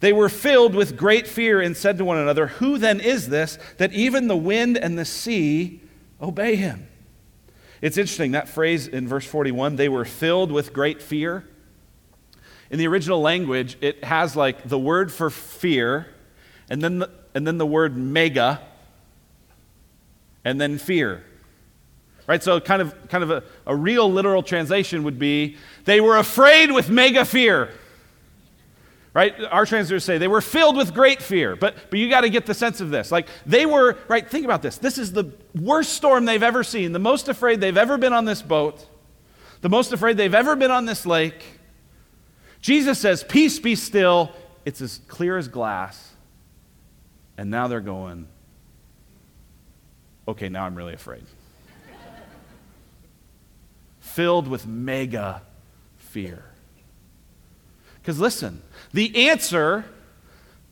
They 0.00 0.12
were 0.12 0.28
filled 0.28 0.74
with 0.74 0.96
great 0.96 1.26
fear 1.26 1.60
and 1.60 1.76
said 1.76 1.98
to 1.98 2.04
one 2.04 2.18
another, 2.18 2.46
Who 2.46 2.78
then 2.78 3.00
is 3.00 3.28
this 3.28 3.58
that 3.78 3.92
even 3.92 4.28
the 4.28 4.36
wind 4.36 4.76
and 4.76 4.98
the 4.98 5.04
sea 5.04 5.80
obey 6.20 6.56
him? 6.56 6.88
It's 7.84 7.98
interesting, 7.98 8.30
that 8.30 8.48
phrase 8.48 8.88
in 8.88 9.06
verse 9.06 9.26
41, 9.26 9.76
they 9.76 9.90
were 9.90 10.06
filled 10.06 10.50
with 10.50 10.72
great 10.72 11.02
fear. 11.02 11.44
In 12.70 12.78
the 12.78 12.86
original 12.86 13.20
language, 13.20 13.76
it 13.82 14.02
has 14.02 14.34
like 14.34 14.66
the 14.66 14.78
word 14.78 15.12
for 15.12 15.28
fear, 15.28 16.06
and 16.70 16.80
then 16.80 17.00
the, 17.00 17.10
and 17.34 17.46
then 17.46 17.58
the 17.58 17.66
word 17.66 17.94
mega, 17.94 18.62
and 20.46 20.58
then 20.58 20.78
fear. 20.78 21.24
Right? 22.26 22.42
So, 22.42 22.58
kind 22.58 22.80
of, 22.80 22.94
kind 23.10 23.22
of 23.22 23.30
a, 23.30 23.42
a 23.66 23.76
real 23.76 24.10
literal 24.10 24.42
translation 24.42 25.02
would 25.02 25.18
be 25.18 25.58
they 25.84 26.00
were 26.00 26.16
afraid 26.16 26.72
with 26.72 26.88
mega 26.88 27.26
fear. 27.26 27.70
Right? 29.14 29.32
Our 29.44 29.64
translators 29.64 30.04
say 30.04 30.18
they 30.18 30.26
were 30.26 30.40
filled 30.40 30.76
with 30.76 30.92
great 30.92 31.22
fear. 31.22 31.54
But, 31.54 31.76
but 31.88 32.00
you 32.00 32.10
got 32.10 32.22
to 32.22 32.28
get 32.28 32.46
the 32.46 32.54
sense 32.54 32.80
of 32.80 32.90
this. 32.90 33.12
Like, 33.12 33.28
they 33.46 33.64
were, 33.64 33.96
right? 34.08 34.28
Think 34.28 34.44
about 34.44 34.60
this. 34.60 34.76
This 34.76 34.98
is 34.98 35.12
the 35.12 35.32
worst 35.54 35.92
storm 35.92 36.24
they've 36.24 36.42
ever 36.42 36.64
seen, 36.64 36.90
the 36.90 36.98
most 36.98 37.28
afraid 37.28 37.60
they've 37.60 37.76
ever 37.76 37.96
been 37.96 38.12
on 38.12 38.24
this 38.24 38.42
boat, 38.42 38.84
the 39.60 39.68
most 39.68 39.92
afraid 39.92 40.16
they've 40.16 40.34
ever 40.34 40.56
been 40.56 40.72
on 40.72 40.84
this 40.84 41.06
lake. 41.06 41.44
Jesus 42.60 42.98
says, 42.98 43.22
Peace 43.22 43.60
be 43.60 43.76
still. 43.76 44.32
It's 44.64 44.80
as 44.80 44.98
clear 45.06 45.38
as 45.38 45.46
glass. 45.46 46.12
And 47.38 47.50
now 47.50 47.68
they're 47.68 47.80
going, 47.80 48.26
Okay, 50.26 50.48
now 50.48 50.64
I'm 50.64 50.74
really 50.74 50.94
afraid. 50.94 51.24
Filled 54.00 54.48
with 54.48 54.66
mega 54.66 55.42
fear. 55.98 56.44
Because 58.04 58.20
listen, 58.20 58.60
the 58.92 59.30
answer 59.30 59.86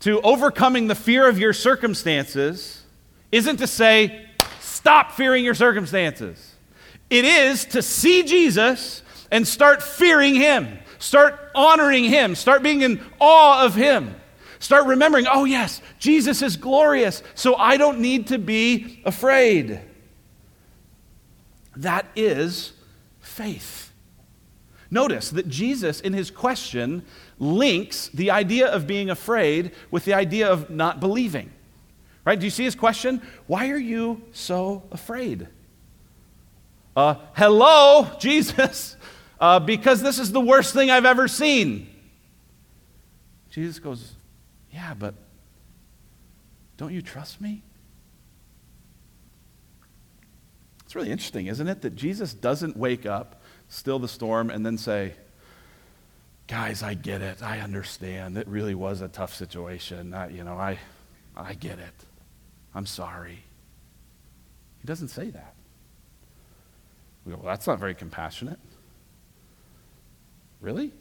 to 0.01 0.21
overcoming 0.21 0.87
the 0.87 0.95
fear 0.95 1.27
of 1.27 1.39
your 1.39 1.55
circumstances 1.55 2.83
isn't 3.31 3.57
to 3.57 3.67
say, 3.67 4.27
stop 4.61 5.13
fearing 5.13 5.43
your 5.43 5.55
circumstances. 5.55 6.57
It 7.09 7.25
is 7.25 7.65
to 7.67 7.81
see 7.81 8.23
Jesus 8.25 9.01
and 9.31 9.49
start 9.49 9.83
fearing 9.83 10.35
Him, 10.35 10.79
start 10.99 11.41
honoring 11.55 12.05
Him, 12.05 12.35
start 12.35 12.63
being 12.63 12.83
in 12.83 13.01
awe 13.19 13.65
of 13.65 13.75
Him. 13.75 14.15
Start 14.59 14.87
remembering, 14.87 15.27
oh, 15.27 15.45
yes, 15.45 15.81
Jesus 15.99 16.43
is 16.43 16.59
glorious, 16.59 17.23
so 17.35 17.57
I 17.57 17.79
don't 17.79 18.01
need 18.01 18.27
to 18.27 18.39
be 18.39 19.01
afraid. 19.07 19.81
That 21.77 22.07
is 22.15 22.75
faith. 23.21 23.82
Notice 24.93 25.31
that 25.31 25.49
Jesus, 25.49 26.03
in 26.03 26.13
his 26.13 26.31
question, 26.31 27.03
links 27.39 28.09
the 28.09 28.31
idea 28.31 28.67
of 28.67 28.87
being 28.87 29.09
afraid 29.09 29.73
with 29.91 30.05
the 30.05 30.13
idea 30.13 30.53
of 30.53 30.69
not 30.69 31.01
believing. 31.01 31.51
Right? 32.27 32.39
Do 32.39 32.45
you 32.45 32.51
see 32.51 32.65
his 32.65 32.75
question? 32.75 33.23
Why 33.47 33.71
are 33.71 33.79
you 33.79 34.21
so 34.33 34.83
afraid? 34.93 35.49
Uh, 36.95 37.15
hello, 37.33 38.11
Jesus, 38.19 38.97
uh, 39.41 39.61
because 39.61 40.03
this 40.03 40.19
is 40.19 40.31
the 40.31 40.43
worst 40.43 40.75
thing 40.75 40.91
I've 40.91 41.07
ever 41.07 41.27
seen. 41.27 41.89
Jesus 43.49 43.79
goes, 43.79 44.13
Yeah, 44.71 44.93
but 44.93 45.15
don't 46.77 46.93
you 46.93 47.01
trust 47.01 47.41
me? 47.41 47.63
It's 50.85 50.95
really 50.95 51.11
interesting, 51.11 51.47
isn't 51.47 51.67
it, 51.67 51.81
that 51.81 51.97
Jesus 51.97 52.35
doesn't 52.35 52.77
wake 52.77 53.07
up, 53.07 53.42
still 53.73 53.99
the 53.99 54.09
storm, 54.09 54.51
and 54.51 54.65
then 54.65 54.77
say, 54.77 55.15
guys, 56.47 56.83
I 56.83 56.93
get 56.93 57.23
it. 57.23 57.43
I 57.43 57.61
understand. 57.61 58.37
It 58.37 58.47
really 58.47 58.75
was 58.75 59.01
a 59.01 59.09
tough 59.09 59.35
situation. 59.35 60.13
I, 60.13 60.29
you 60.29 60.45
know, 60.45 60.59
I, 60.59 60.79
I 61.35 61.55
get 61.55 61.79
it. 61.79 61.95
I'm 62.75 62.85
sorry. 62.85 63.43
He 64.81 64.87
doesn't 64.87 65.09
say 65.09 65.31
that. 65.31 65.55
We 67.25 67.33
go, 67.33 67.39
well, 67.39 67.47
that's 67.47 67.67
not 67.67 67.79
very 67.79 67.95
compassionate. 67.95 68.59
Really? 70.61 70.93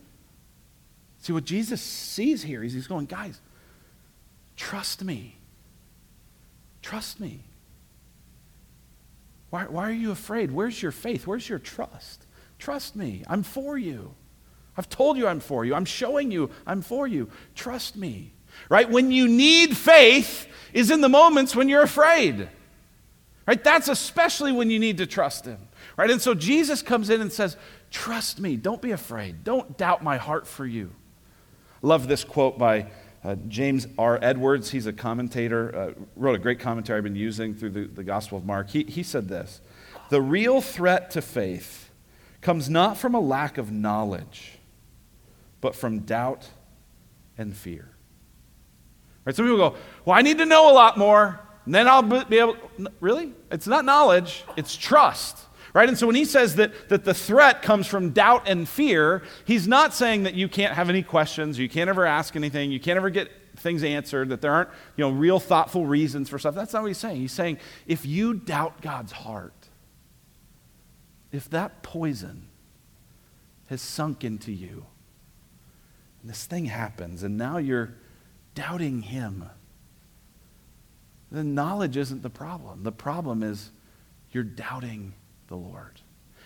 See, 1.20 1.34
what 1.34 1.44
Jesus 1.44 1.82
sees 1.82 2.42
here 2.42 2.64
is 2.64 2.74
he's 2.74 2.88
going, 2.88 3.06
guys, 3.06 3.42
trust 4.56 5.04
me. 5.04 5.36
Trust 6.82 7.20
me. 7.20 7.42
Why, 9.50 9.66
why 9.66 9.90
are 9.90 9.94
you 9.94 10.12
afraid? 10.12 10.52
Where's 10.52 10.82
your 10.82 10.94
faith? 10.94 11.28
Where's 11.28 11.50
your 11.50 11.60
trust? 11.60 12.26
Trust 12.62 12.96
me. 12.96 13.24
I'm 13.28 13.42
for 13.42 13.76
you. 13.76 14.14
I've 14.78 14.88
told 14.88 15.18
you 15.18 15.28
I'm 15.28 15.40
for 15.40 15.66
you. 15.66 15.74
I'm 15.74 15.84
showing 15.84 16.30
you 16.30 16.52
I'm 16.68 16.84
for 16.84 17.08
you. 17.08 17.28
Trust 17.56 17.98
me. 17.98 18.34
Right? 18.70 18.88
When 18.88 19.12
you 19.12 19.28
need 19.28 19.76
faith 19.76 20.48
is 20.72 20.92
in 20.92 21.02
the 21.02 21.10
moments 21.10 21.56
when 21.56 21.70
you're 21.70 21.82
afraid. 21.82 22.48
Right? 23.48 23.62
That's 23.64 23.88
especially 23.88 24.52
when 24.52 24.70
you 24.70 24.78
need 24.78 24.98
to 24.98 25.08
trust 25.08 25.44
him. 25.44 25.58
Right? 25.98 26.12
And 26.12 26.22
so 26.22 26.36
Jesus 26.36 26.84
comes 26.84 27.10
in 27.10 27.20
and 27.20 27.34
says, 27.34 27.58
"Trust 27.90 28.40
me. 28.40 28.58
Don't 28.58 28.82
be 28.82 28.92
afraid. 28.92 29.44
Don't 29.44 29.76
doubt 29.76 30.04
my 30.04 30.18
heart 30.18 30.46
for 30.46 30.66
you." 30.66 30.92
Love 31.82 32.08
this 32.08 32.24
quote 32.24 32.60
by 32.60 32.92
uh, 33.24 33.38
James 33.48 33.88
R. 33.98 34.20
Edwards. 34.22 34.70
He's 34.70 34.86
a 34.86 34.94
commentator, 34.94 35.76
uh, 35.76 36.04
wrote 36.16 36.36
a 36.36 36.40
great 36.40 36.60
commentary 36.60 36.98
I've 36.98 37.04
been 37.04 37.16
using 37.16 37.56
through 37.56 37.72
the, 37.72 37.86
the 37.86 38.04
Gospel 38.04 38.38
of 38.38 38.46
Mark. 38.46 38.70
He, 38.70 38.84
he 38.84 39.02
said 39.02 39.28
this 39.28 39.62
The 40.10 40.22
real 40.22 40.62
threat 40.62 41.10
to 41.12 41.24
faith 41.24 41.91
comes 42.42 42.70
not 42.70 42.98
from 42.98 43.16
a 43.16 43.20
lack 43.20 43.58
of 43.58 43.72
knowledge 43.72 44.58
but 45.62 45.76
from 45.76 46.00
doubt 46.00 46.50
and 47.38 47.56
fear. 47.56 47.88
Right? 49.24 49.36
Some 49.36 49.46
people 49.46 49.58
go, 49.58 49.76
Well, 50.04 50.18
I 50.18 50.24
need 50.24 50.40
to 50.40 50.46
know 50.46 50.72
a 50.72 50.74
lot 50.74 50.98
more, 50.98 51.40
and 51.66 51.74
then 51.74 51.88
I'll 51.88 52.02
be 52.02 52.40
able. 52.40 52.58
Really? 53.00 53.34
It's 53.52 53.68
not 53.68 53.86
knowledge, 53.86 54.44
it's 54.58 54.76
trust. 54.76 55.38
Right? 55.74 55.88
And 55.88 55.98
so 55.98 56.06
when 56.06 56.18
he 56.18 56.26
says 56.26 56.56
that, 56.56 56.90
that 56.90 57.06
the 57.06 57.14
threat 57.14 57.62
comes 57.62 57.88
from 57.88 58.10
doubt 58.10 58.44
and 58.46 58.68
fear, 58.68 59.24
he's 59.46 59.70
not 59.70 59.94
saying 59.94 60.24
that 60.24 60.34
you 60.34 60.50
can't 60.50 60.74
have 60.74 60.90
any 60.90 61.02
questions, 61.02 61.58
you 61.58 61.70
can't 61.70 61.90
ever 61.90 62.06
ask 62.06 62.36
anything, 62.36 62.74
you 62.74 62.80
can't 62.80 62.98
ever 62.98 63.10
get 63.10 63.32
things 63.56 63.82
answered, 63.82 64.28
that 64.30 64.42
there 64.42 64.52
aren't 64.52 64.70
you 64.98 65.06
know, 65.06 65.12
real 65.12 65.40
thoughtful 65.40 65.86
reasons 65.86 66.28
for 66.28 66.38
stuff. 66.38 66.56
That's 66.56 66.74
not 66.74 66.82
what 66.82 66.90
he's 66.90 66.98
saying. 66.98 67.22
He's 67.22 67.32
saying 67.32 67.58
if 67.88 68.06
you 68.06 68.34
doubt 68.34 68.82
God's 68.82 69.14
heart, 69.14 69.61
if 71.32 71.50
that 71.50 71.82
poison 71.82 72.48
has 73.68 73.82
sunk 73.82 74.24
into 74.24 74.52
you, 74.52 74.86
and 76.22 76.30
this 76.30 76.46
thing 76.46 76.66
happens, 76.66 77.24
and 77.24 77.38
now 77.38 77.58
you're 77.58 77.96
doubting 78.54 79.02
Him. 79.02 79.46
The 81.32 81.44
knowledge 81.44 81.98
isn't 81.98 82.22
the 82.22 82.30
problem. 82.30 82.84
The 82.84 82.92
problem 82.92 83.42
is 83.42 83.72
you're 84.32 84.44
doubting 84.44 85.14
the 85.48 85.56
Lord. 85.56 86.02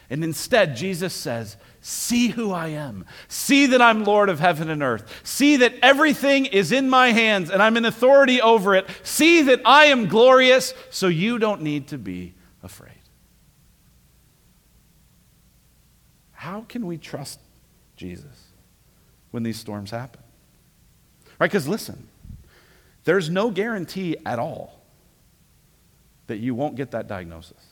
And 0.09 0.23
instead, 0.23 0.75
Jesus 0.75 1.13
says, 1.13 1.57
See 1.81 2.27
who 2.27 2.51
I 2.51 2.67
am. 2.67 3.05
See 3.27 3.65
that 3.67 3.81
I'm 3.81 4.03
Lord 4.03 4.29
of 4.29 4.39
heaven 4.39 4.69
and 4.69 4.83
earth. 4.83 5.21
See 5.23 5.57
that 5.57 5.73
everything 5.81 6.45
is 6.45 6.71
in 6.71 6.89
my 6.89 7.11
hands 7.11 7.49
and 7.49 7.61
I'm 7.61 7.75
in 7.75 7.85
authority 7.85 8.41
over 8.41 8.75
it. 8.75 8.87
See 9.03 9.41
that 9.43 9.61
I 9.65 9.85
am 9.85 10.07
glorious, 10.07 10.73
so 10.91 11.07
you 11.07 11.39
don't 11.39 11.61
need 11.61 11.87
to 11.87 11.97
be 11.97 12.35
afraid. 12.61 12.94
How 16.45 16.61
can 16.69 16.85
we 16.85 16.99
trust 16.99 17.39
Jesus 17.97 18.49
when 19.31 19.41
these 19.41 19.57
storms 19.57 19.89
happen? 19.89 20.21
Right? 21.39 21.49
Because 21.49 21.67
listen, 21.67 22.07
there's 23.03 23.31
no 23.31 23.49
guarantee 23.49 24.15
at 24.27 24.37
all 24.37 24.79
that 26.27 26.37
you 26.37 26.53
won't 26.53 26.75
get 26.75 26.91
that 26.91 27.07
diagnosis. 27.07 27.65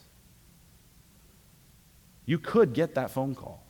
You 2.26 2.40
could 2.40 2.74
get 2.74 2.96
that 2.96 3.12
phone 3.12 3.36
call. 3.36 3.64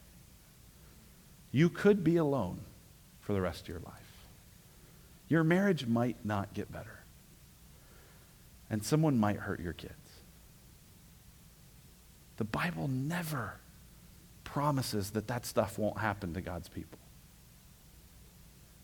You 1.51 1.67
could 1.67 2.05
be 2.05 2.15
alone 2.15 2.61
for 3.19 3.33
the 3.33 3.41
rest 3.41 3.63
of 3.63 3.67
your 3.67 3.79
life. 3.79 4.27
Your 5.27 5.43
marriage 5.43 5.85
might 5.85 6.15
not 6.23 6.53
get 6.53 6.71
better. 6.71 7.01
And 8.69 8.85
someone 8.85 9.17
might 9.17 9.35
hurt 9.35 9.59
your 9.59 9.73
kids. 9.73 10.21
The 12.37 12.45
Bible 12.45 12.87
never 12.87 13.55
promises 14.53 15.09
that 15.09 15.27
that 15.27 15.47
stuff 15.47 15.79
won't 15.79 15.97
happen 15.97 16.31
to 16.35 16.39
God's 16.39 16.69
people. 16.69 16.99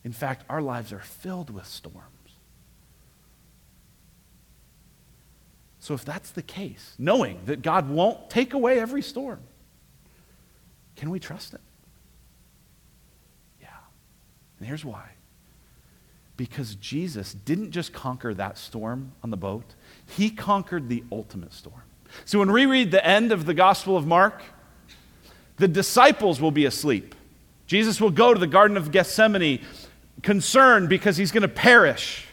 In 0.02 0.10
fact, 0.10 0.44
our 0.48 0.60
lives 0.60 0.92
are 0.92 0.98
filled 0.98 1.48
with 1.48 1.64
storms. 1.64 2.08
So, 5.78 5.94
if 5.94 6.04
that's 6.04 6.32
the 6.32 6.42
case, 6.42 6.96
knowing 6.98 7.38
that 7.46 7.62
God 7.62 7.88
won't 7.88 8.28
take 8.28 8.52
away 8.52 8.80
every 8.80 9.00
storm, 9.00 9.38
can 10.96 11.08
we 11.08 11.20
trust 11.20 11.52
Him? 11.52 11.60
Yeah. 13.62 13.68
And 14.58 14.66
here's 14.66 14.84
why. 14.84 15.10
Because 16.36 16.74
Jesus 16.74 17.32
didn't 17.32 17.70
just 17.70 17.92
conquer 17.92 18.34
that 18.34 18.58
storm 18.58 19.12
on 19.22 19.30
the 19.30 19.36
boat, 19.36 19.76
He 20.16 20.30
conquered 20.30 20.88
the 20.88 21.04
ultimate 21.12 21.52
storm. 21.52 21.82
So 22.24 22.40
when 22.40 22.50
we 22.50 22.66
read 22.66 22.90
the 22.90 23.06
end 23.06 23.30
of 23.30 23.46
the 23.46 23.54
Gospel 23.54 23.96
of 23.96 24.04
Mark, 24.04 24.42
the 25.60 25.68
disciples 25.68 26.40
will 26.40 26.50
be 26.50 26.64
asleep. 26.64 27.14
Jesus 27.66 28.00
will 28.00 28.10
go 28.10 28.32
to 28.32 28.40
the 28.40 28.46
Garden 28.46 28.76
of 28.76 28.90
Gethsemane 28.90 29.60
concerned 30.22 30.88
because 30.88 31.16
he's 31.16 31.30
going 31.30 31.42
to 31.42 31.48
perish 31.48 32.26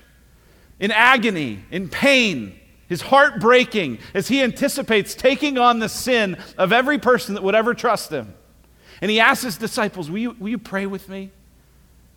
in 0.80 0.92
agony, 0.92 1.60
in 1.70 1.90
pain, 1.90 2.58
his 2.88 3.02
heart 3.02 3.42
breaking 3.42 4.00
as 4.14 4.30
he 4.30 4.42
anticipates 4.42 5.14
taking 5.14 5.58
on 5.58 5.80
the 5.80 5.90
sin 5.90 6.38
of 6.58 6.72
every 6.72 6.98
person 6.98 7.36
that 7.36 7.44
would 7.44 7.56
ever 7.56 7.74
trust 7.74 8.12
him. 8.12 8.34
And 9.02 9.12
he 9.12 9.20
asks 9.20 9.44
his 9.44 9.58
disciples, 9.58 10.10
will 10.10 10.20
you, 10.20 10.32
will 10.40 10.50
you 10.50 10.58
pray 10.58 10.86
with 10.86 11.10
me? 11.10 11.30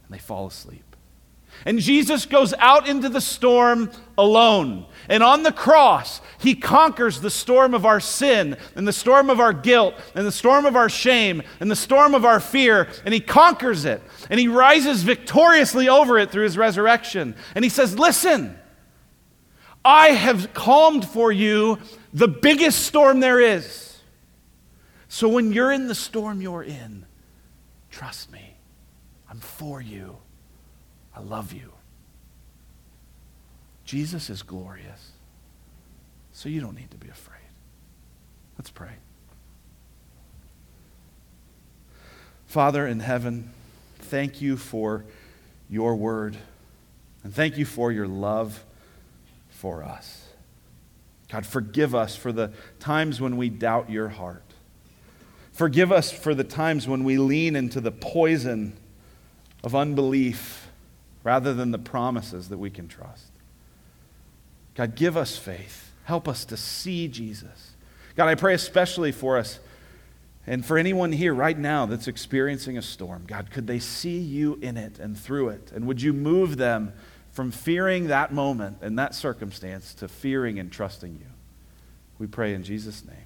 And 0.04 0.14
they 0.14 0.18
fall 0.18 0.46
asleep. 0.46 0.89
And 1.64 1.78
Jesus 1.78 2.26
goes 2.26 2.54
out 2.54 2.88
into 2.88 3.08
the 3.08 3.20
storm 3.20 3.90
alone. 4.16 4.86
And 5.08 5.22
on 5.22 5.42
the 5.42 5.52
cross, 5.52 6.20
he 6.38 6.54
conquers 6.54 7.20
the 7.20 7.30
storm 7.30 7.74
of 7.74 7.84
our 7.84 8.00
sin, 8.00 8.56
and 8.74 8.86
the 8.86 8.92
storm 8.92 9.28
of 9.28 9.40
our 9.40 9.52
guilt, 9.52 9.94
and 10.14 10.26
the 10.26 10.32
storm 10.32 10.66
of 10.66 10.76
our 10.76 10.88
shame, 10.88 11.42
and 11.58 11.70
the 11.70 11.76
storm 11.76 12.14
of 12.14 12.24
our 12.24 12.40
fear. 12.40 12.88
And 13.04 13.12
he 13.12 13.20
conquers 13.20 13.84
it. 13.84 14.02
And 14.30 14.40
he 14.40 14.48
rises 14.48 15.02
victoriously 15.02 15.88
over 15.88 16.18
it 16.18 16.30
through 16.30 16.44
his 16.44 16.56
resurrection. 16.56 17.34
And 17.54 17.64
he 17.64 17.68
says, 17.68 17.98
Listen, 17.98 18.58
I 19.84 20.08
have 20.08 20.52
calmed 20.54 21.06
for 21.06 21.32
you 21.32 21.78
the 22.12 22.28
biggest 22.28 22.84
storm 22.86 23.20
there 23.20 23.40
is. 23.40 23.98
So 25.08 25.28
when 25.28 25.52
you're 25.52 25.72
in 25.72 25.88
the 25.88 25.94
storm 25.94 26.40
you're 26.40 26.62
in, 26.62 27.04
trust 27.90 28.30
me. 28.30 28.56
I'm 29.28 29.40
for 29.40 29.80
you. 29.80 30.16
I 31.14 31.20
love 31.20 31.52
you. 31.52 31.72
Jesus 33.84 34.30
is 34.30 34.42
glorious. 34.42 35.12
So 36.32 36.48
you 36.48 36.60
don't 36.60 36.76
need 36.76 36.90
to 36.92 36.96
be 36.96 37.08
afraid. 37.08 37.40
Let's 38.56 38.70
pray. 38.70 38.92
Father 42.46 42.86
in 42.86 43.00
heaven, 43.00 43.52
thank 43.98 44.40
you 44.40 44.56
for 44.56 45.04
your 45.68 45.96
word. 45.96 46.36
And 47.22 47.34
thank 47.34 47.58
you 47.58 47.64
for 47.64 47.92
your 47.92 48.06
love 48.06 48.64
for 49.50 49.82
us. 49.82 50.26
God, 51.28 51.46
forgive 51.46 51.94
us 51.94 52.16
for 52.16 52.32
the 52.32 52.52
times 52.78 53.20
when 53.20 53.36
we 53.36 53.48
doubt 53.48 53.90
your 53.90 54.08
heart. 54.08 54.42
Forgive 55.52 55.92
us 55.92 56.10
for 56.10 56.34
the 56.34 56.44
times 56.44 56.88
when 56.88 57.04
we 57.04 57.18
lean 57.18 57.54
into 57.54 57.80
the 57.80 57.92
poison 57.92 58.76
of 59.62 59.74
unbelief 59.74 60.69
rather 61.22 61.52
than 61.54 61.70
the 61.70 61.78
promises 61.78 62.48
that 62.48 62.58
we 62.58 62.70
can 62.70 62.88
trust. 62.88 63.30
God, 64.74 64.94
give 64.94 65.16
us 65.16 65.36
faith. 65.36 65.92
Help 66.04 66.26
us 66.26 66.44
to 66.46 66.56
see 66.56 67.08
Jesus. 67.08 67.72
God, 68.16 68.28
I 68.28 68.34
pray 68.34 68.54
especially 68.54 69.12
for 69.12 69.38
us 69.38 69.60
and 70.46 70.64
for 70.64 70.78
anyone 70.78 71.12
here 71.12 71.34
right 71.34 71.58
now 71.58 71.86
that's 71.86 72.08
experiencing 72.08 72.78
a 72.78 72.82
storm. 72.82 73.24
God, 73.26 73.50
could 73.50 73.66
they 73.66 73.78
see 73.78 74.18
you 74.18 74.58
in 74.62 74.76
it 74.76 74.98
and 74.98 75.18
through 75.18 75.50
it? 75.50 75.70
And 75.74 75.86
would 75.86 76.00
you 76.02 76.12
move 76.12 76.56
them 76.56 76.92
from 77.30 77.50
fearing 77.50 78.08
that 78.08 78.32
moment 78.32 78.78
and 78.80 78.98
that 78.98 79.14
circumstance 79.14 79.94
to 79.94 80.08
fearing 80.08 80.58
and 80.58 80.72
trusting 80.72 81.12
you? 81.12 81.26
We 82.18 82.26
pray 82.26 82.54
in 82.54 82.64
Jesus' 82.64 83.04
name. 83.04 83.16